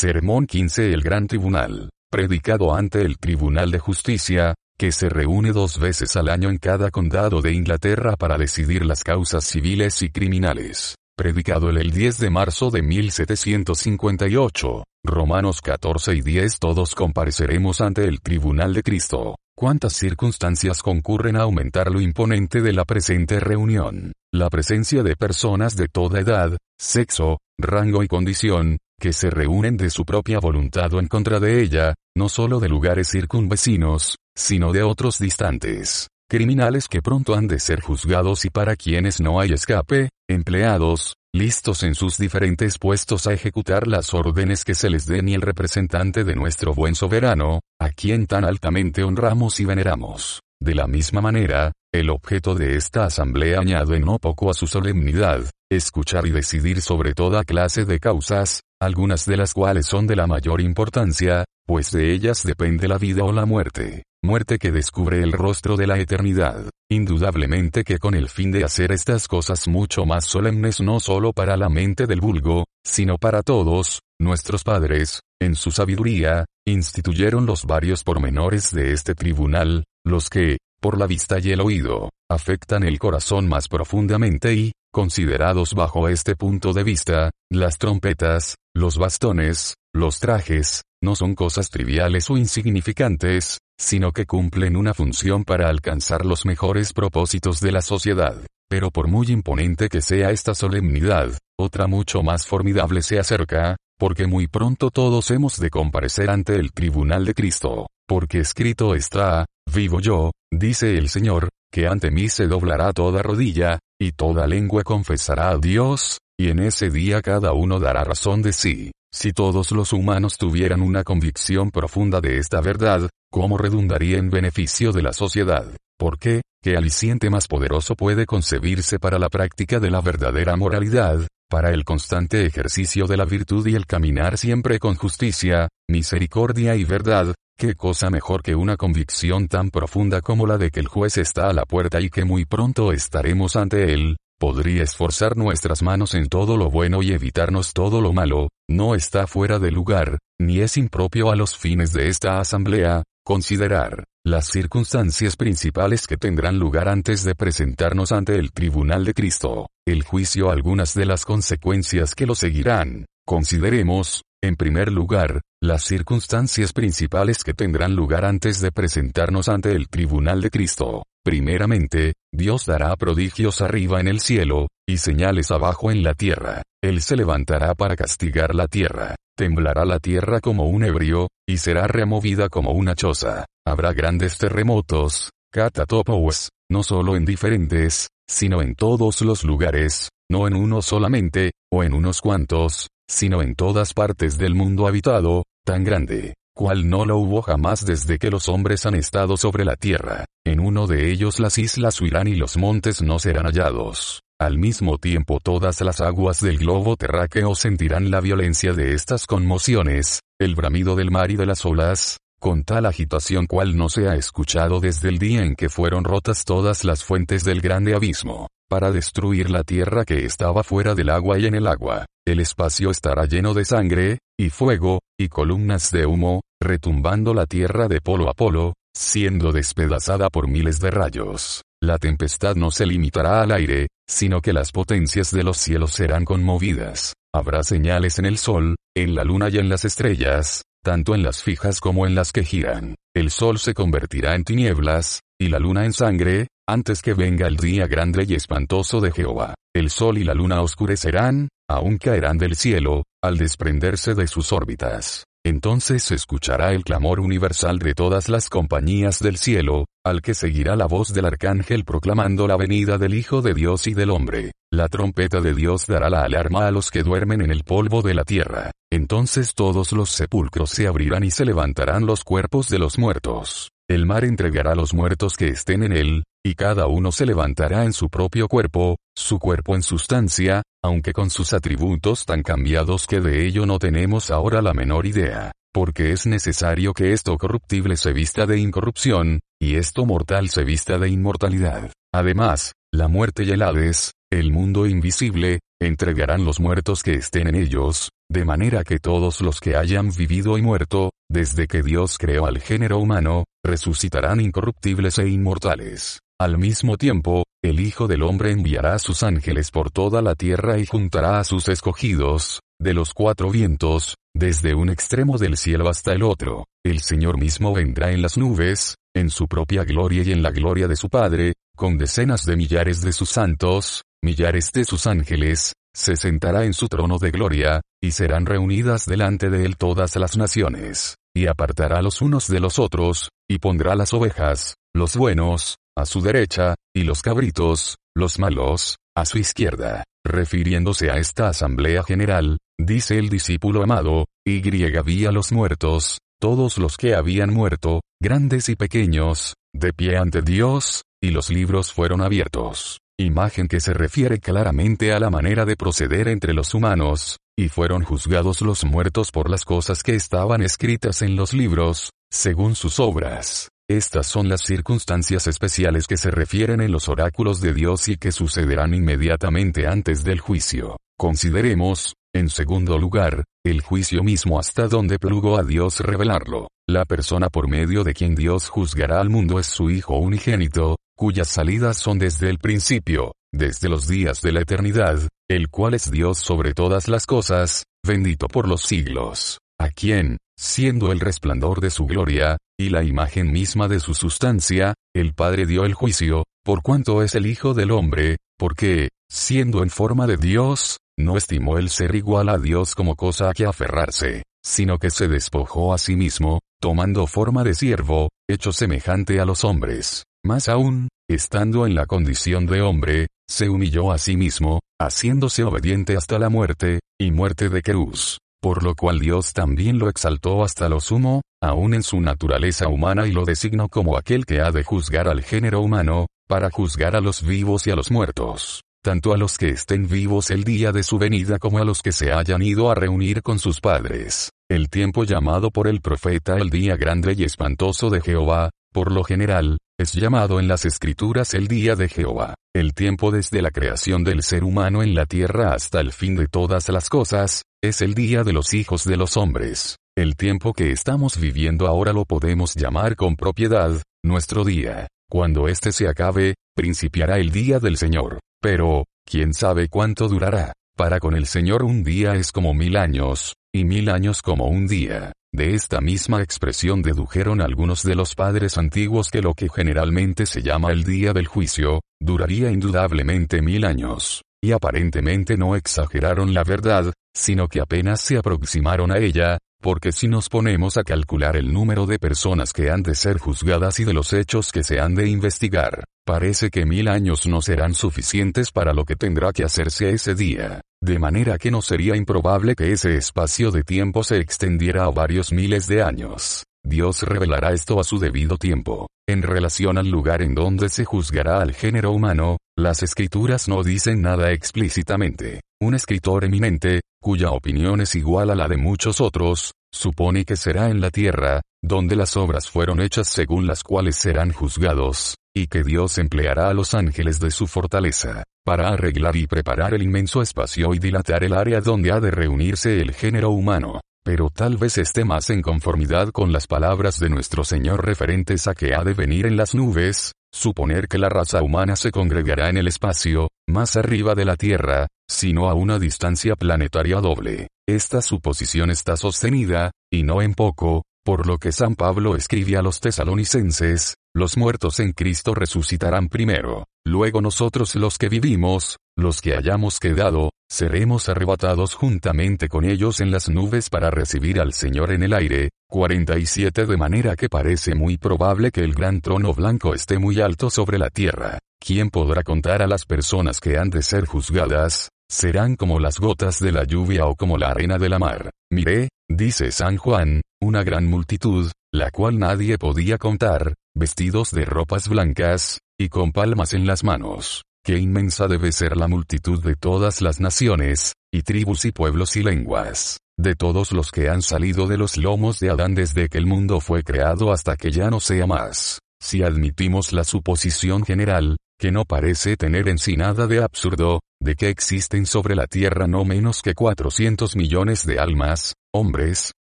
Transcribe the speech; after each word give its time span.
Sermón 0.00 0.46
15 0.46 0.92
El 0.92 1.02
Gran 1.02 1.26
Tribunal, 1.26 1.90
predicado 2.08 2.72
ante 2.72 3.02
el 3.02 3.18
Tribunal 3.18 3.72
de 3.72 3.80
Justicia, 3.80 4.54
que 4.78 4.92
se 4.92 5.08
reúne 5.08 5.50
dos 5.50 5.80
veces 5.80 6.14
al 6.14 6.28
año 6.28 6.50
en 6.50 6.58
cada 6.58 6.92
condado 6.92 7.42
de 7.42 7.52
Inglaterra 7.52 8.14
para 8.14 8.38
decidir 8.38 8.86
las 8.86 9.02
causas 9.02 9.42
civiles 9.42 10.00
y 10.02 10.10
criminales. 10.10 10.94
Predicado 11.16 11.70
el 11.70 11.90
10 11.90 12.18
de 12.18 12.30
marzo 12.30 12.70
de 12.70 12.82
1758. 12.82 14.84
Romanos 15.04 15.60
14 15.62 16.14
y 16.14 16.20
10 16.20 16.60
Todos 16.60 16.94
compareceremos 16.94 17.80
ante 17.80 18.04
el 18.04 18.20
Tribunal 18.20 18.74
de 18.74 18.84
Cristo. 18.84 19.34
¿Cuántas 19.56 19.94
circunstancias 19.94 20.80
concurren 20.80 21.34
a 21.34 21.42
aumentar 21.42 21.90
lo 21.90 22.00
imponente 22.00 22.62
de 22.62 22.72
la 22.72 22.84
presente 22.84 23.40
reunión? 23.40 24.12
La 24.32 24.48
presencia 24.48 25.02
de 25.02 25.16
personas 25.16 25.74
de 25.74 25.88
toda 25.88 26.20
edad, 26.20 26.56
sexo, 26.78 27.38
rango 27.58 28.04
y 28.04 28.06
condición, 28.06 28.78
que 28.98 29.12
se 29.12 29.30
reúnen 29.30 29.76
de 29.76 29.90
su 29.90 30.04
propia 30.04 30.38
voluntad 30.38 30.92
o 30.94 31.00
en 31.00 31.08
contra 31.08 31.40
de 31.40 31.62
ella, 31.62 31.94
no 32.16 32.28
solo 32.28 32.60
de 32.60 32.68
lugares 32.68 33.08
circunvecinos, 33.08 34.16
sino 34.36 34.72
de 34.72 34.82
otros 34.82 35.18
distantes. 35.18 36.08
Criminales 36.30 36.88
que 36.88 37.00
pronto 37.00 37.34
han 37.34 37.46
de 37.46 37.58
ser 37.58 37.80
juzgados 37.80 38.44
y 38.44 38.50
para 38.50 38.76
quienes 38.76 39.20
no 39.20 39.40
hay 39.40 39.52
escape, 39.52 40.10
empleados, 40.28 41.14
listos 41.32 41.82
en 41.82 41.94
sus 41.94 42.18
diferentes 42.18 42.78
puestos 42.78 43.26
a 43.26 43.32
ejecutar 43.32 43.86
las 43.86 44.12
órdenes 44.12 44.64
que 44.64 44.74
se 44.74 44.90
les 44.90 45.06
den 45.06 45.28
y 45.28 45.34
el 45.34 45.42
representante 45.42 46.24
de 46.24 46.34
nuestro 46.34 46.74
buen 46.74 46.94
soberano, 46.94 47.60
a 47.80 47.90
quien 47.90 48.26
tan 48.26 48.44
altamente 48.44 49.04
honramos 49.04 49.60
y 49.60 49.64
veneramos. 49.64 50.40
De 50.60 50.74
la 50.74 50.86
misma 50.86 51.20
manera, 51.20 51.72
el 51.94 52.10
objeto 52.10 52.54
de 52.54 52.76
esta 52.76 53.04
asamblea 53.04 53.60
añade 53.60 54.00
no 54.00 54.18
poco 54.18 54.50
a 54.50 54.54
su 54.54 54.66
solemnidad, 54.66 55.50
escuchar 55.70 56.26
y 56.26 56.30
decidir 56.30 56.80
sobre 56.82 57.14
toda 57.14 57.44
clase 57.44 57.84
de 57.84 58.00
causas, 58.00 58.62
algunas 58.80 59.26
de 59.26 59.36
las 59.36 59.54
cuales 59.54 59.86
son 59.86 60.06
de 60.06 60.16
la 60.16 60.26
mayor 60.26 60.60
importancia, 60.60 61.44
pues 61.66 61.90
de 61.90 62.12
ellas 62.12 62.42
depende 62.44 62.88
la 62.88 62.98
vida 62.98 63.24
o 63.24 63.32
la 63.32 63.46
muerte 63.46 64.04
muerte 64.22 64.58
que 64.58 64.72
descubre 64.72 65.22
el 65.22 65.32
rostro 65.32 65.76
de 65.76 65.86
la 65.86 65.98
eternidad. 65.98 66.70
Indudablemente 66.90 67.84
que 67.84 67.98
con 67.98 68.14
el 68.14 68.28
fin 68.28 68.50
de 68.50 68.64
hacer 68.64 68.92
estas 68.92 69.28
cosas 69.28 69.68
mucho 69.68 70.06
más 70.06 70.24
solemnes 70.24 70.80
no 70.80 71.00
solo 71.00 71.32
para 71.32 71.56
la 71.56 71.68
mente 71.68 72.06
del 72.06 72.20
vulgo, 72.20 72.64
sino 72.84 73.18
para 73.18 73.42
todos, 73.42 74.00
nuestros 74.18 74.64
padres, 74.64 75.20
en 75.40 75.54
su 75.54 75.70
sabiduría, 75.70 76.46
instituyeron 76.66 77.46
los 77.46 77.64
varios 77.64 78.02
pormenores 78.02 78.72
de 78.72 78.92
este 78.92 79.14
tribunal, 79.14 79.84
los 80.04 80.30
que, 80.30 80.58
por 80.80 80.98
la 80.98 81.06
vista 81.06 81.38
y 81.38 81.50
el 81.50 81.60
oído, 81.60 82.10
afectan 82.30 82.84
el 82.84 82.98
corazón 82.98 83.48
más 83.48 83.68
profundamente 83.68 84.54
y, 84.54 84.72
considerados 84.92 85.74
bajo 85.74 86.08
este 86.08 86.36
punto 86.36 86.72
de 86.72 86.84
vista, 86.84 87.30
las 87.50 87.78
trompetas, 87.78 88.56
los 88.74 88.98
bastones, 88.98 89.74
los 89.94 90.20
trajes, 90.20 90.82
no 91.02 91.14
son 91.14 91.34
cosas 91.34 91.70
triviales 91.70 92.30
o 92.30 92.36
insignificantes, 92.36 93.58
sino 93.78 94.12
que 94.12 94.26
cumplen 94.26 94.76
una 94.76 94.94
función 94.94 95.44
para 95.44 95.68
alcanzar 95.68 96.26
los 96.26 96.44
mejores 96.44 96.92
propósitos 96.92 97.60
de 97.60 97.72
la 97.72 97.82
sociedad. 97.82 98.36
Pero 98.68 98.90
por 98.90 99.08
muy 99.08 99.28
imponente 99.28 99.88
que 99.88 100.02
sea 100.02 100.30
esta 100.30 100.54
solemnidad, 100.54 101.38
otra 101.58 101.86
mucho 101.86 102.22
más 102.22 102.46
formidable 102.46 103.02
se 103.02 103.18
acerca, 103.18 103.76
porque 103.98 104.26
muy 104.26 104.46
pronto 104.46 104.90
todos 104.90 105.30
hemos 105.30 105.58
de 105.58 105.70
comparecer 105.70 106.30
ante 106.30 106.54
el 106.56 106.72
tribunal 106.72 107.24
de 107.24 107.34
Cristo, 107.34 107.88
porque 108.06 108.40
escrito 108.40 108.94
está, 108.94 109.46
vivo 109.72 110.00
yo, 110.00 110.32
dice 110.50 110.96
el 110.96 111.08
Señor, 111.08 111.48
que 111.72 111.86
ante 111.86 112.10
mí 112.10 112.28
se 112.28 112.46
doblará 112.46 112.92
toda 112.92 113.22
rodilla, 113.22 113.78
y 114.00 114.12
toda 114.12 114.46
lengua 114.46 114.82
confesará 114.82 115.50
a 115.50 115.58
Dios, 115.58 116.18
y 116.38 116.48
en 116.48 116.60
ese 116.60 116.90
día 116.90 117.20
cada 117.20 117.52
uno 117.52 117.80
dará 117.80 118.04
razón 118.04 118.42
de 118.42 118.52
sí. 118.52 118.92
Si 119.12 119.32
todos 119.32 119.72
los 119.72 119.92
humanos 119.92 120.36
tuvieran 120.36 120.82
una 120.82 121.02
convicción 121.02 121.70
profunda 121.70 122.20
de 122.20 122.38
esta 122.38 122.60
verdad, 122.60 123.08
¿cómo 123.30 123.58
redundaría 123.58 124.18
en 124.18 124.30
beneficio 124.30 124.92
de 124.92 125.02
la 125.02 125.12
sociedad? 125.12 125.66
¿Por 125.98 126.18
qué? 126.18 126.42
¿Qué 126.62 126.76
aliciente 126.76 127.30
más 127.30 127.48
poderoso 127.48 127.94
puede 127.94 128.26
concebirse 128.26 128.98
para 128.98 129.18
la 129.18 129.28
práctica 129.28 129.80
de 129.80 129.90
la 129.90 130.00
verdadera 130.00 130.56
moralidad, 130.56 131.26
para 131.48 131.70
el 131.70 131.84
constante 131.84 132.44
ejercicio 132.44 133.06
de 133.06 133.16
la 133.16 133.24
virtud 133.24 133.66
y 133.66 133.74
el 133.74 133.86
caminar 133.86 134.36
siempre 134.36 134.78
con 134.78 134.94
justicia, 134.94 135.68
misericordia 135.88 136.76
y 136.76 136.84
verdad, 136.84 137.34
¿Qué 137.60 137.74
cosa 137.74 138.08
mejor 138.08 138.44
que 138.44 138.54
una 138.54 138.76
convicción 138.76 139.48
tan 139.48 139.70
profunda 139.70 140.20
como 140.20 140.46
la 140.46 140.58
de 140.58 140.70
que 140.70 140.78
el 140.78 140.86
juez 140.86 141.18
está 141.18 141.48
a 141.48 141.52
la 141.52 141.64
puerta 141.64 142.00
y 142.00 142.08
que 142.08 142.24
muy 142.24 142.44
pronto 142.44 142.92
estaremos 142.92 143.56
ante 143.56 143.92
él? 143.92 144.16
Podría 144.38 144.84
esforzar 144.84 145.36
nuestras 145.36 145.82
manos 145.82 146.14
en 146.14 146.28
todo 146.28 146.56
lo 146.56 146.70
bueno 146.70 147.02
y 147.02 147.10
evitarnos 147.10 147.72
todo 147.72 148.00
lo 148.00 148.12
malo, 148.12 148.50
no 148.70 148.94
está 148.94 149.26
fuera 149.26 149.58
de 149.58 149.72
lugar, 149.72 150.20
ni 150.40 150.60
es 150.60 150.76
impropio 150.76 151.32
a 151.32 151.34
los 151.34 151.56
fines 151.56 151.92
de 151.92 152.06
esta 152.06 152.38
asamblea, 152.38 153.02
considerar 153.24 154.04
las 154.24 154.46
circunstancias 154.46 155.34
principales 155.34 156.06
que 156.06 156.16
tendrán 156.16 156.60
lugar 156.60 156.88
antes 156.88 157.24
de 157.24 157.34
presentarnos 157.34 158.12
ante 158.12 158.36
el 158.36 158.52
tribunal 158.52 159.04
de 159.04 159.14
Cristo, 159.14 159.66
el 159.84 160.04
juicio 160.04 160.52
algunas 160.52 160.94
de 160.94 161.06
las 161.06 161.24
consecuencias 161.24 162.14
que 162.14 162.26
lo 162.26 162.36
seguirán. 162.36 163.06
Consideremos, 163.26 164.22
en 164.44 164.54
primer 164.54 164.92
lugar, 164.92 165.40
las 165.60 165.82
circunstancias 165.82 166.72
principales 166.72 167.42
que 167.42 167.52
tendrán 167.52 167.96
lugar 167.96 168.24
antes 168.24 168.60
de 168.60 168.70
presentarnos 168.70 169.48
ante 169.48 169.72
el 169.72 169.88
tribunal 169.88 170.40
de 170.40 170.50
Cristo. 170.50 171.02
Primeramente, 171.24 172.14
Dios 172.32 172.64
dará 172.64 172.94
prodigios 172.96 173.60
arriba 173.60 174.00
en 174.00 174.06
el 174.06 174.20
cielo, 174.20 174.68
y 174.88 174.98
señales 174.98 175.50
abajo 175.50 175.90
en 175.90 176.04
la 176.04 176.14
tierra. 176.14 176.62
Él 176.82 177.02
se 177.02 177.16
levantará 177.16 177.74
para 177.74 177.96
castigar 177.96 178.54
la 178.54 178.68
tierra. 178.68 179.16
Temblará 179.36 179.84
la 179.84 179.98
tierra 179.98 180.40
como 180.40 180.66
un 180.66 180.84
ebrio, 180.84 181.28
y 181.46 181.58
será 181.58 181.88
removida 181.88 182.48
como 182.48 182.70
una 182.70 182.94
choza. 182.94 183.44
Habrá 183.66 183.92
grandes 183.92 184.38
terremotos, 184.38 185.30
catatopos, 185.52 186.50
no 186.70 186.84
solo 186.84 187.16
en 187.16 187.24
diferentes, 187.24 188.08
sino 188.28 188.62
en 188.62 188.76
todos 188.76 189.22
los 189.22 189.42
lugares, 189.42 190.08
no 190.30 190.46
en 190.46 190.54
uno 190.54 190.82
solamente, 190.82 191.50
o 191.72 191.82
en 191.82 191.94
unos 191.94 192.20
cuantos, 192.20 192.88
sino 193.08 193.42
en 193.42 193.54
todas 193.54 193.94
partes 193.94 194.38
del 194.38 194.54
mundo 194.54 194.86
habitado, 194.86 195.44
tan 195.64 195.84
grande, 195.84 196.34
cual 196.54 196.88
no 196.88 197.04
lo 197.04 197.18
hubo 197.18 197.42
jamás 197.42 197.86
desde 197.86 198.18
que 198.18 198.30
los 198.30 198.48
hombres 198.48 198.84
han 198.84 198.94
estado 198.94 199.36
sobre 199.36 199.64
la 199.64 199.76
tierra. 199.76 200.24
En 200.44 200.60
uno 200.60 200.86
de 200.86 201.10
ellos 201.10 201.40
las 201.40 201.58
islas 201.58 202.00
huirán 202.00 202.28
y 202.28 202.34
los 202.34 202.56
montes 202.56 203.02
no 203.02 203.18
serán 203.18 203.46
hallados. 203.46 204.22
Al 204.40 204.56
mismo 204.56 204.98
tiempo 204.98 205.40
todas 205.42 205.80
las 205.80 206.00
aguas 206.00 206.40
del 206.40 206.58
globo 206.58 206.96
terráqueo 206.96 207.54
sentirán 207.54 208.10
la 208.10 208.20
violencia 208.20 208.72
de 208.72 208.94
estas 208.94 209.26
conmociones, 209.26 210.20
el 210.38 210.54
bramido 210.54 210.94
del 210.94 211.10
mar 211.10 211.30
y 211.30 211.36
de 211.36 211.46
las 211.46 211.64
olas, 211.64 212.18
con 212.38 212.62
tal 212.62 212.86
agitación 212.86 213.46
cual 213.46 213.76
no 213.76 213.88
se 213.88 214.08
ha 214.08 214.14
escuchado 214.14 214.78
desde 214.78 215.08
el 215.08 215.18
día 215.18 215.42
en 215.44 215.56
que 215.56 215.68
fueron 215.68 216.04
rotas 216.04 216.44
todas 216.44 216.84
las 216.84 217.02
fuentes 217.02 217.44
del 217.44 217.60
grande 217.60 217.94
abismo, 217.94 218.46
para 218.68 218.92
destruir 218.92 219.50
la 219.50 219.64
tierra 219.64 220.04
que 220.04 220.24
estaba 220.24 220.62
fuera 220.62 220.94
del 220.94 221.10
agua 221.10 221.38
y 221.38 221.46
en 221.46 221.56
el 221.56 221.66
agua. 221.66 222.06
El 222.28 222.40
espacio 222.40 222.90
estará 222.90 223.24
lleno 223.24 223.54
de 223.54 223.64
sangre, 223.64 224.18
y 224.38 224.50
fuego, 224.50 225.00
y 225.18 225.30
columnas 225.30 225.90
de 225.90 226.04
humo, 226.04 226.42
retumbando 226.62 227.32
la 227.32 227.46
tierra 227.46 227.88
de 227.88 228.02
polo 228.02 228.28
a 228.28 228.34
polo, 228.34 228.74
siendo 228.94 229.50
despedazada 229.50 230.28
por 230.28 230.46
miles 230.46 230.78
de 230.78 230.90
rayos. 230.90 231.62
La 231.82 231.96
tempestad 231.96 232.54
no 232.54 232.70
se 232.70 232.84
limitará 232.84 233.40
al 233.40 233.50
aire, 233.50 233.86
sino 234.06 234.42
que 234.42 234.52
las 234.52 234.72
potencias 234.72 235.30
de 235.30 235.42
los 235.42 235.56
cielos 235.56 235.92
serán 235.92 236.26
conmovidas. 236.26 237.14
Habrá 237.34 237.62
señales 237.62 238.18
en 238.18 238.26
el 238.26 238.36
sol, 238.36 238.76
en 238.94 239.14
la 239.14 239.24
luna 239.24 239.48
y 239.48 239.56
en 239.56 239.70
las 239.70 239.86
estrellas, 239.86 240.64
tanto 240.84 241.14
en 241.14 241.22
las 241.22 241.42
fijas 241.42 241.80
como 241.80 242.06
en 242.06 242.14
las 242.14 242.32
que 242.32 242.44
giran. 242.44 242.94
El 243.16 243.30
sol 243.30 243.58
se 243.58 243.72
convertirá 243.72 244.34
en 244.34 244.44
tinieblas, 244.44 245.20
y 245.40 245.48
la 245.48 245.58
luna 245.58 245.86
en 245.86 245.94
sangre, 245.94 246.48
antes 246.68 247.00
que 247.00 247.14
venga 247.14 247.46
el 247.46 247.56
día 247.56 247.86
grande 247.86 248.26
y 248.28 248.34
espantoso 248.34 249.00
de 249.00 249.12
Jehová. 249.12 249.54
El 249.74 249.88
sol 249.88 250.18
y 250.18 250.24
la 250.24 250.34
luna 250.34 250.60
oscurecerán, 250.60 251.48
aún 251.68 251.98
caerán 251.98 252.38
del 252.38 252.56
cielo, 252.56 253.04
al 253.22 253.36
desprenderse 253.36 254.14
de 254.14 254.26
sus 254.26 254.52
órbitas. 254.52 255.24
Entonces 255.44 256.02
se 256.02 256.14
escuchará 256.14 256.72
el 256.72 256.84
clamor 256.84 257.20
universal 257.20 257.78
de 257.78 257.94
todas 257.94 258.28
las 258.28 258.48
compañías 258.48 259.20
del 259.20 259.36
cielo, 259.36 259.86
al 260.04 260.20
que 260.20 260.34
seguirá 260.34 260.76
la 260.76 260.86
voz 260.86 261.14
del 261.14 261.26
arcángel 261.26 261.84
proclamando 261.84 262.46
la 262.46 262.56
venida 262.56 262.98
del 262.98 263.14
Hijo 263.14 263.40
de 263.40 263.54
Dios 263.54 263.86
y 263.86 263.94
del 263.94 264.10
hombre. 264.10 264.52
La 264.70 264.88
trompeta 264.88 265.40
de 265.40 265.54
Dios 265.54 265.86
dará 265.86 266.10
la 266.10 266.22
alarma 266.24 266.66
a 266.66 266.70
los 266.70 266.90
que 266.90 267.02
duermen 267.02 267.40
en 267.40 267.50
el 267.50 267.64
polvo 267.64 268.02
de 268.02 268.14
la 268.14 268.24
tierra. 268.24 268.72
Entonces 268.90 269.54
todos 269.54 269.92
los 269.92 270.10
sepulcros 270.10 270.70
se 270.70 270.86
abrirán 270.86 271.24
y 271.24 271.30
se 271.30 271.44
levantarán 271.44 272.04
los 272.04 272.24
cuerpos 272.24 272.68
de 272.68 272.78
los 272.78 272.98
muertos. 272.98 273.70
El 273.88 274.04
mar 274.04 274.24
entregará 274.24 274.74
los 274.74 274.92
muertos 274.92 275.34
que 275.34 275.48
estén 275.48 275.82
en 275.82 275.92
él, 275.92 276.24
y 276.44 276.56
cada 276.56 276.86
uno 276.88 277.10
se 277.10 277.24
levantará 277.24 277.84
en 277.84 277.94
su 277.94 278.10
propio 278.10 278.46
cuerpo, 278.46 278.98
su 279.16 279.38
cuerpo 279.38 279.74
en 279.76 279.82
sustancia, 279.82 280.62
aunque 280.84 281.14
con 281.14 281.30
sus 281.30 281.54
atributos 281.54 282.26
tan 282.26 282.42
cambiados 282.42 283.06
que 283.06 283.20
de 283.20 283.46
ello 283.46 283.64
no 283.64 283.78
tenemos 283.78 284.30
ahora 284.30 284.60
la 284.60 284.74
menor 284.74 285.06
idea, 285.06 285.52
porque 285.72 286.12
es 286.12 286.26
necesario 286.26 286.92
que 286.92 287.14
esto 287.14 287.38
corruptible 287.38 287.96
se 287.96 288.12
vista 288.12 288.44
de 288.44 288.58
incorrupción, 288.58 289.40
y 289.58 289.76
esto 289.76 290.04
mortal 290.04 290.50
se 290.50 290.64
vista 290.64 290.98
de 290.98 291.08
inmortalidad. 291.08 291.90
Además, 292.12 292.74
la 292.92 293.08
muerte 293.08 293.44
y 293.44 293.52
el 293.52 293.62
Hades, 293.62 294.12
el 294.30 294.52
mundo 294.52 294.86
invisible, 294.86 295.60
entregarán 295.80 296.44
los 296.44 296.60
muertos 296.60 297.02
que 297.02 297.14
estén 297.14 297.48
en 297.48 297.54
ellos, 297.54 298.10
de 298.30 298.44
manera 298.44 298.84
que 298.84 298.98
todos 298.98 299.40
los 299.40 299.58
que 299.58 299.74
hayan 299.74 300.10
vivido 300.10 300.58
y 300.58 300.62
muerto, 300.62 301.12
desde 301.30 301.66
que 301.66 301.82
Dios 301.82 302.18
creó 302.18 302.46
al 302.46 302.60
género 302.60 302.98
humano, 302.98 303.44
resucitarán 303.64 304.40
incorruptibles 304.40 305.18
e 305.18 305.28
inmortales. 305.28 306.20
Al 306.38 306.58
mismo 306.58 306.98
tiempo, 306.98 307.44
el 307.64 307.80
Hijo 307.80 308.06
del 308.06 308.22
Hombre 308.22 308.52
enviará 308.52 308.94
a 308.94 308.98
sus 308.98 309.22
ángeles 309.22 309.70
por 309.70 309.90
toda 309.90 310.20
la 310.20 310.34
tierra 310.34 310.78
y 310.78 310.86
juntará 310.86 311.40
a 311.40 311.44
sus 311.44 311.68
escogidos, 311.68 312.60
de 312.80 312.94
los 312.94 313.14
cuatro 313.14 313.50
vientos, 313.50 314.14
desde 314.36 314.74
un 314.74 314.90
extremo 314.90 315.38
del 315.38 315.56
cielo 315.56 315.88
hasta 315.88 316.12
el 316.12 316.22
otro. 316.22 316.66
El 316.84 317.00
Señor 317.00 317.38
mismo 317.38 317.72
vendrá 317.72 318.12
en 318.12 318.22
las 318.22 318.36
nubes, 318.36 318.94
en 319.16 319.30
su 319.30 319.48
propia 319.48 319.84
gloria 319.84 320.22
y 320.22 320.32
en 320.32 320.42
la 320.42 320.50
gloria 320.50 320.86
de 320.86 320.96
su 320.96 321.08
Padre, 321.08 321.54
con 321.76 321.98
decenas 321.98 322.44
de 322.44 322.56
millares 322.56 323.00
de 323.00 323.12
sus 323.12 323.30
santos, 323.30 324.02
millares 324.22 324.72
de 324.72 324.84
sus 324.84 325.06
ángeles, 325.06 325.72
se 325.94 326.16
sentará 326.16 326.64
en 326.64 326.74
su 326.74 326.88
trono 326.88 327.18
de 327.18 327.30
gloria, 327.30 327.80
y 328.00 328.12
serán 328.12 328.46
reunidas 328.46 329.06
delante 329.06 329.50
de 329.50 329.64
él 329.64 329.76
todas 329.76 330.14
las 330.16 330.36
naciones, 330.36 331.16
y 331.34 331.46
apartará 331.46 332.02
los 332.02 332.22
unos 332.22 332.48
de 332.48 332.60
los 332.60 332.78
otros, 332.78 333.30
y 333.48 333.58
pondrá 333.58 333.94
las 333.94 334.12
ovejas, 334.12 334.76
los 334.94 335.16
buenos, 335.16 335.76
a 335.96 336.06
su 336.06 336.20
derecha, 336.20 336.74
y 336.94 337.02
los 337.02 337.22
cabritos, 337.22 337.96
los 338.14 338.38
malos, 338.38 338.96
a 339.16 339.24
su 339.24 339.38
izquierda. 339.38 340.04
Refiriéndose 340.24 341.10
a 341.10 341.16
esta 341.16 341.48
asamblea 341.48 342.02
general, 342.02 342.58
dice 342.78 343.18
el 343.18 343.28
discípulo 343.28 343.82
amado, 343.82 344.26
y 344.46 344.60
vi 344.60 345.26
a 345.26 345.32
los 345.32 345.52
muertos, 345.52 346.18
todos 346.40 346.78
los 346.78 346.96
que 346.96 347.14
habían 347.14 347.52
muerto, 347.52 348.02
grandes 348.20 348.68
y 348.68 348.76
pequeños, 348.76 349.54
de 349.74 349.92
pie 349.92 350.16
ante 350.16 350.42
Dios, 350.42 351.02
y 351.20 351.30
los 351.30 351.50
libros 351.50 351.92
fueron 351.92 352.20
abiertos. 352.20 352.98
Imagen 353.20 353.66
que 353.66 353.80
se 353.80 353.92
refiere 353.94 354.38
claramente 354.38 355.12
a 355.12 355.18
la 355.18 355.28
manera 355.28 355.64
de 355.64 355.74
proceder 355.74 356.28
entre 356.28 356.54
los 356.54 356.72
humanos, 356.72 357.38
y 357.58 357.68
fueron 357.68 358.04
juzgados 358.04 358.60
los 358.60 358.84
muertos 358.84 359.32
por 359.32 359.50
las 359.50 359.64
cosas 359.64 360.04
que 360.04 360.14
estaban 360.14 360.62
escritas 360.62 361.22
en 361.22 361.34
los 361.34 361.52
libros, 361.52 362.12
según 362.30 362.76
sus 362.76 363.00
obras. 363.00 363.70
Estas 363.90 364.28
son 364.28 364.48
las 364.48 364.60
circunstancias 364.60 365.48
especiales 365.48 366.06
que 366.06 366.16
se 366.16 366.30
refieren 366.30 366.80
en 366.80 366.92
los 366.92 367.08
oráculos 367.08 367.60
de 367.60 367.74
Dios 367.74 368.06
y 368.06 368.18
que 368.18 368.30
sucederán 368.30 368.94
inmediatamente 368.94 369.88
antes 369.88 370.22
del 370.22 370.38
juicio. 370.38 370.96
Consideremos, 371.18 372.14
en 372.32 372.48
segundo 372.48 372.98
lugar, 372.98 373.42
el 373.66 373.80
juicio 373.80 374.22
mismo 374.22 374.60
hasta 374.60 374.86
donde 374.86 375.18
plugó 375.18 375.58
a 375.58 375.64
Dios 375.64 375.98
revelarlo. 375.98 376.68
La 376.88 377.04
persona 377.04 377.48
por 377.48 377.68
medio 377.68 378.04
de 378.04 378.14
quien 378.14 378.36
Dios 378.36 378.68
juzgará 378.68 379.20
al 379.20 379.28
mundo 379.28 379.58
es 379.58 379.66
su 379.66 379.90
Hijo 379.90 380.18
unigénito, 380.18 380.96
cuyas 381.18 381.48
salidas 381.48 381.96
son 381.96 382.20
desde 382.20 382.48
el 382.48 382.58
principio, 382.58 383.32
desde 383.52 383.88
los 383.88 384.06
días 384.06 384.40
de 384.40 384.52
la 384.52 384.60
eternidad, 384.60 385.18
el 385.50 385.68
cual 385.68 385.94
es 385.94 386.12
Dios 386.12 386.38
sobre 386.38 386.74
todas 386.74 387.08
las 387.08 387.26
cosas, 387.26 387.82
bendito 388.06 388.46
por 388.46 388.68
los 388.68 388.82
siglos, 388.82 389.58
a 389.80 389.90
quien, 389.90 390.36
siendo 390.56 391.10
el 391.10 391.18
resplandor 391.18 391.80
de 391.80 391.90
su 391.90 392.06
gloria, 392.06 392.56
y 392.78 392.90
la 392.90 393.02
imagen 393.02 393.50
misma 393.50 393.88
de 393.88 393.98
su 393.98 394.14
sustancia, 394.14 394.94
el 395.12 395.34
Padre 395.34 395.66
dio 395.66 395.84
el 395.84 395.92
juicio, 395.92 396.44
por 396.64 396.82
cuanto 396.82 397.20
es 397.24 397.34
el 397.34 397.46
Hijo 397.46 397.74
del 397.74 397.90
hombre, 397.90 398.36
porque, 398.56 399.08
siendo 399.28 399.82
en 399.82 399.90
forma 399.90 400.28
de 400.28 400.36
Dios, 400.36 400.98
no 401.18 401.36
estimó 401.36 401.78
el 401.78 401.88
ser 401.88 402.14
igual 402.14 402.48
a 402.48 402.58
Dios 402.58 402.94
como 402.94 403.16
cosa 403.16 403.50
a 403.50 403.54
que 403.54 403.66
aferrarse, 403.66 404.44
sino 404.64 404.98
que 404.98 405.10
se 405.10 405.26
despojó 405.26 405.92
a 405.92 405.98
sí 405.98 406.14
mismo, 406.14 406.60
tomando 406.80 407.26
forma 407.26 407.64
de 407.64 407.74
siervo, 407.74 408.28
hecho 408.48 408.72
semejante 408.72 409.40
a 409.40 409.44
los 409.44 409.64
hombres 409.64 410.24
más 410.44 410.68
aún, 410.68 411.08
estando 411.28 411.86
en 411.86 411.94
la 411.94 412.06
condición 412.06 412.66
de 412.66 412.80
hombre, 412.80 413.26
se 413.48 413.68
humilló 413.68 414.12
a 414.12 414.18
sí 414.18 414.36
mismo, 414.36 414.80
haciéndose 415.00 415.62
obediente 415.64 416.16
hasta 416.16 416.38
la 416.38 416.48
muerte, 416.48 417.00
y 417.20 417.30
muerte 417.30 417.68
de 417.68 417.82
cruz. 417.82 418.38
Por 418.60 418.82
lo 418.82 418.94
cual 418.94 419.20
Dios 419.20 419.52
también 419.52 419.98
lo 419.98 420.08
exaltó 420.08 420.64
hasta 420.64 420.88
lo 420.88 421.00
sumo, 421.00 421.42
aún 421.62 421.94
en 421.94 422.02
su 422.02 422.20
naturaleza 422.20 422.88
humana 422.88 423.26
y 423.26 423.32
lo 423.32 423.44
designó 423.44 423.88
como 423.88 424.16
aquel 424.16 424.46
que 424.46 424.60
ha 424.60 424.72
de 424.72 424.84
juzgar 424.84 425.28
al 425.28 425.42
género 425.42 425.80
humano, 425.80 426.26
para 426.48 426.70
juzgar 426.70 427.14
a 427.14 427.20
los 427.20 427.42
vivos 427.42 427.86
y 427.86 427.90
a 427.90 427.96
los 427.96 428.10
muertos, 428.10 428.82
tanto 429.04 429.32
a 429.32 429.36
los 429.36 429.58
que 429.58 429.68
estén 429.68 430.08
vivos 430.08 430.50
el 430.50 430.64
día 430.64 430.92
de 430.92 431.02
su 431.02 431.18
venida 431.18 431.58
como 431.58 431.78
a 431.78 431.84
los 431.84 432.00
que 432.00 432.12
se 432.12 432.32
hayan 432.32 432.62
ido 432.62 432.90
a 432.90 432.94
reunir 432.94 433.42
con 433.42 433.58
sus 433.58 433.80
padres. 433.80 434.50
El 434.70 434.90
tiempo 434.90 435.24
llamado 435.24 435.70
por 435.70 435.88
el 435.88 436.02
profeta 436.02 436.56
el 436.58 436.68
día 436.68 436.94
grande 436.94 437.32
y 437.34 437.42
espantoso 437.42 438.10
de 438.10 438.20
Jehová, 438.20 438.68
por 438.92 439.12
lo 439.12 439.24
general, 439.24 439.78
es 439.98 440.12
llamado 440.12 440.60
en 440.60 440.68
las 440.68 440.84
escrituras 440.84 441.54
el 441.54 441.68
día 441.68 441.96
de 441.96 442.06
Jehová, 442.10 442.54
el 442.76 442.92
tiempo 442.92 443.30
desde 443.30 443.62
la 443.62 443.70
creación 443.70 444.24
del 444.24 444.42
ser 444.42 444.64
humano 444.64 445.02
en 445.02 445.14
la 445.14 445.24
tierra 445.24 445.72
hasta 445.72 446.00
el 446.00 446.12
fin 446.12 446.36
de 446.36 446.48
todas 446.48 446.90
las 446.90 447.08
cosas, 447.08 447.62
es 447.82 448.02
el 448.02 448.12
día 448.12 448.44
de 448.44 448.52
los 448.52 448.74
hijos 448.74 449.04
de 449.04 449.16
los 449.16 449.38
hombres. 449.38 449.96
El 450.14 450.36
tiempo 450.36 450.74
que 450.74 450.92
estamos 450.92 451.40
viviendo 451.40 451.86
ahora 451.86 452.12
lo 452.12 452.26
podemos 452.26 452.74
llamar 452.74 453.16
con 453.16 453.36
propiedad, 453.36 454.02
nuestro 454.22 454.64
día. 454.64 455.08
Cuando 455.30 455.68
éste 455.68 455.92
se 455.92 456.08
acabe, 456.08 456.56
principiará 456.76 457.38
el 457.38 457.52
día 457.52 457.78
del 457.78 457.96
Señor. 457.96 458.40
Pero, 458.60 459.06
¿quién 459.24 459.54
sabe 459.54 459.88
cuánto 459.88 460.28
durará? 460.28 460.74
Para 460.94 461.20
con 461.20 461.34
el 461.34 461.46
Señor 461.46 461.84
un 461.84 462.02
día 462.02 462.34
es 462.34 462.50
como 462.50 462.74
mil 462.74 462.96
años, 462.96 463.54
y 463.72 463.84
mil 463.84 464.10
años 464.10 464.42
como 464.42 464.66
un 464.66 464.86
día. 464.86 465.32
De 465.52 465.74
esta 465.74 466.00
misma 466.00 466.42
expresión 466.42 467.02
dedujeron 467.02 467.60
algunos 467.60 468.02
de 468.02 468.14
los 468.14 468.34
padres 468.34 468.76
antiguos 468.76 469.30
que 469.30 469.40
lo 469.40 469.54
que 469.54 469.68
generalmente 469.68 470.46
se 470.46 470.62
llama 470.62 470.92
el 470.92 471.04
día 471.04 471.32
del 471.32 471.46
juicio, 471.46 472.02
duraría 472.20 472.70
indudablemente 472.70 473.62
mil 473.62 473.84
años. 473.84 474.42
Y 474.62 474.72
aparentemente 474.72 475.56
no 475.56 475.76
exageraron 475.76 476.52
la 476.52 476.64
verdad, 476.64 477.12
sino 477.34 477.68
que 477.68 477.80
apenas 477.80 478.20
se 478.20 478.36
aproximaron 478.36 479.12
a 479.12 479.18
ella, 479.18 479.58
porque 479.80 480.12
si 480.12 480.28
nos 480.28 480.48
ponemos 480.48 480.96
a 480.96 481.04
calcular 481.04 481.56
el 481.56 481.72
número 481.72 482.06
de 482.06 482.18
personas 482.18 482.72
que 482.72 482.90
han 482.90 483.02
de 483.02 483.14
ser 483.14 483.38
juzgadas 483.38 484.00
y 484.00 484.04
de 484.04 484.12
los 484.12 484.32
hechos 484.32 484.72
que 484.72 484.82
se 484.82 485.00
han 485.00 485.14
de 485.14 485.28
investigar, 485.28 486.04
parece 486.26 486.70
que 486.70 486.84
mil 486.84 487.08
años 487.08 487.46
no 487.46 487.62
serán 487.62 487.94
suficientes 487.94 488.70
para 488.72 488.92
lo 488.92 489.04
que 489.04 489.16
tendrá 489.16 489.52
que 489.52 489.64
hacerse 489.64 490.10
ese 490.10 490.34
día. 490.34 490.80
De 491.00 491.18
manera 491.18 491.58
que 491.58 491.70
no 491.70 491.80
sería 491.80 492.16
improbable 492.16 492.74
que 492.74 492.92
ese 492.92 493.14
espacio 493.16 493.70
de 493.70 493.84
tiempo 493.84 494.24
se 494.24 494.38
extendiera 494.38 495.04
a 495.04 495.10
varios 495.10 495.52
miles 495.52 495.86
de 495.86 496.02
años. 496.02 496.64
Dios 496.84 497.22
revelará 497.22 497.72
esto 497.72 498.00
a 498.00 498.04
su 498.04 498.18
debido 498.18 498.56
tiempo. 498.56 499.08
En 499.28 499.42
relación 499.42 499.98
al 499.98 500.08
lugar 500.08 500.42
en 500.42 500.54
donde 500.54 500.88
se 500.88 501.04
juzgará 501.04 501.60
al 501.60 501.74
género 501.74 502.12
humano, 502.12 502.56
las 502.76 503.02
escrituras 503.02 503.68
no 503.68 503.82
dicen 503.82 504.22
nada 504.22 504.52
explícitamente. 504.52 505.60
Un 505.80 505.94
escritor 505.94 506.44
eminente, 506.44 507.02
cuya 507.28 507.50
opinión 507.50 508.00
es 508.00 508.14
igual 508.14 508.48
a 508.48 508.54
la 508.54 508.68
de 508.68 508.78
muchos 508.78 509.20
otros, 509.20 509.74
supone 509.92 510.46
que 510.46 510.56
será 510.56 510.88
en 510.88 511.02
la 511.02 511.10
tierra, 511.10 511.60
donde 511.82 512.16
las 512.16 512.38
obras 512.38 512.70
fueron 512.70 513.02
hechas 513.02 513.28
según 513.28 513.66
las 513.66 513.82
cuales 513.82 514.16
serán 514.16 514.50
juzgados, 514.50 515.34
y 515.54 515.66
que 515.66 515.82
Dios 515.82 516.16
empleará 516.16 516.70
a 516.70 516.72
los 516.72 516.94
ángeles 516.94 517.38
de 517.38 517.50
su 517.50 517.66
fortaleza, 517.66 518.44
para 518.64 518.88
arreglar 518.88 519.36
y 519.36 519.46
preparar 519.46 519.92
el 519.92 520.04
inmenso 520.04 520.40
espacio 520.40 520.94
y 520.94 521.00
dilatar 521.00 521.44
el 521.44 521.52
área 521.52 521.82
donde 521.82 522.12
ha 522.12 522.18
de 522.18 522.30
reunirse 522.30 522.98
el 522.98 523.12
género 523.12 523.50
humano. 523.50 524.00
Pero 524.24 524.48
tal 524.48 524.78
vez 524.78 524.96
esté 524.96 525.26
más 525.26 525.50
en 525.50 525.60
conformidad 525.60 526.30
con 526.30 526.50
las 526.50 526.66
palabras 526.66 527.20
de 527.20 527.28
nuestro 527.28 527.62
Señor 527.62 528.06
referentes 528.06 528.66
a 528.68 528.74
que 528.74 528.94
ha 528.94 529.04
de 529.04 529.12
venir 529.12 529.44
en 529.44 529.58
las 529.58 529.74
nubes, 529.74 530.32
suponer 530.50 531.08
que 531.08 531.18
la 531.18 531.28
raza 531.28 531.62
humana 531.62 531.94
se 531.94 532.10
congregará 532.10 532.70
en 532.70 532.78
el 532.78 532.88
espacio, 532.88 533.48
más 533.68 533.98
arriba 533.98 534.34
de 534.34 534.46
la 534.46 534.56
Tierra, 534.56 535.08
sino 535.28 535.68
a 535.68 535.74
una 535.74 535.98
distancia 535.98 536.56
planetaria 536.56 537.20
doble. 537.20 537.68
Esta 537.86 538.22
suposición 538.22 538.90
está 538.90 539.16
sostenida, 539.16 539.92
y 540.10 540.22
no 540.22 540.42
en 540.42 540.54
poco, 540.54 541.04
por 541.24 541.46
lo 541.46 541.58
que 541.58 541.72
San 541.72 541.94
Pablo 541.94 542.36
escribe 542.36 542.76
a 542.76 542.82
los 542.82 543.00
tesalonicenses, 543.00 544.14
los 544.34 544.56
muertos 544.56 545.00
en 545.00 545.12
Cristo 545.12 545.54
resucitarán 545.54 546.28
primero, 546.28 546.86
luego 547.06 547.40
nosotros 547.40 547.94
los 547.96 548.18
que 548.18 548.28
vivimos, 548.28 548.96
los 549.16 549.40
que 549.40 549.54
hayamos 549.54 549.98
quedado, 550.00 550.50
seremos 550.70 551.28
arrebatados 551.28 551.94
juntamente 551.94 552.68
con 552.68 552.84
ellos 552.84 553.20
en 553.20 553.30
las 553.30 553.48
nubes 553.48 553.90
para 553.90 554.10
recibir 554.10 554.60
al 554.60 554.72
Señor 554.72 555.12
en 555.12 555.22
el 555.22 555.34
aire. 555.34 555.70
47 555.90 556.84
De 556.84 556.96
manera 556.98 557.34
que 557.34 557.48
parece 557.48 557.94
muy 557.94 558.18
probable 558.18 558.70
que 558.70 558.84
el 558.84 558.94
gran 558.94 559.20
trono 559.20 559.54
blanco 559.54 559.94
esté 559.94 560.18
muy 560.18 560.40
alto 560.40 560.70
sobre 560.70 560.98
la 560.98 561.08
tierra. 561.08 561.58
¿Quién 561.80 562.10
podrá 562.10 562.42
contar 562.42 562.82
a 562.82 562.86
las 562.86 563.06
personas 563.06 563.60
que 563.60 563.78
han 563.78 563.88
de 563.88 564.02
ser 564.02 564.26
juzgadas? 564.26 565.08
Serán 565.30 565.76
como 565.76 566.00
las 566.00 566.18
gotas 566.18 566.58
de 566.58 566.72
la 566.72 566.84
lluvia 566.84 567.26
o 567.26 567.36
como 567.36 567.58
la 567.58 567.70
arena 567.70 567.98
de 567.98 568.08
la 568.08 568.18
mar. 568.18 568.50
Miré, 568.70 569.10
dice 569.28 569.72
San 569.72 569.96
Juan, 569.96 570.40
una 570.60 570.82
gran 570.84 571.06
multitud, 571.06 571.70
la 571.92 572.10
cual 572.10 572.38
nadie 572.38 572.78
podía 572.78 573.18
contar, 573.18 573.74
vestidos 573.94 574.50
de 574.50 574.64
ropas 574.64 575.08
blancas, 575.08 575.80
y 575.98 576.08
con 576.08 576.32
palmas 576.32 576.72
en 576.72 576.86
las 576.86 577.04
manos 577.04 577.62
Qué 577.88 577.96
inmensa 577.96 578.48
debe 578.48 578.70
ser 578.72 578.98
la 578.98 579.08
multitud 579.08 579.62
de 579.62 579.74
todas 579.74 580.20
las 580.20 580.40
naciones, 580.40 581.14
y 581.32 581.40
tribus 581.40 581.86
y 581.86 581.90
pueblos 581.90 582.36
y 582.36 582.42
lenguas, 582.42 583.16
de 583.38 583.54
todos 583.54 583.92
los 583.92 584.10
que 584.10 584.28
han 584.28 584.42
salido 584.42 584.86
de 584.86 584.98
los 584.98 585.16
lomos 585.16 585.58
de 585.58 585.70
Adán 585.70 585.94
desde 585.94 586.28
que 586.28 586.36
el 586.36 586.44
mundo 586.44 586.80
fue 586.80 587.02
creado 587.02 587.50
hasta 587.50 587.76
que 587.76 587.90
ya 587.90 588.10
no 588.10 588.20
sea 588.20 588.46
más. 588.46 588.98
Si 589.22 589.42
admitimos 589.42 590.12
la 590.12 590.24
suposición 590.24 591.02
general, 591.02 591.56
que 591.78 591.92
no 591.92 592.04
parece 592.04 592.56
tener 592.56 592.88
en 592.88 592.98
sí 592.98 593.16
nada 593.16 593.46
de 593.46 593.62
absurdo, 593.62 594.20
de 594.40 594.56
que 594.56 594.68
existen 594.68 595.26
sobre 595.26 595.54
la 595.54 595.66
tierra 595.66 596.08
no 596.08 596.24
menos 596.24 596.60
que 596.60 596.74
400 596.74 597.54
millones 597.54 598.04
de 598.04 598.18
almas, 598.18 598.74
hombres, 598.92 599.52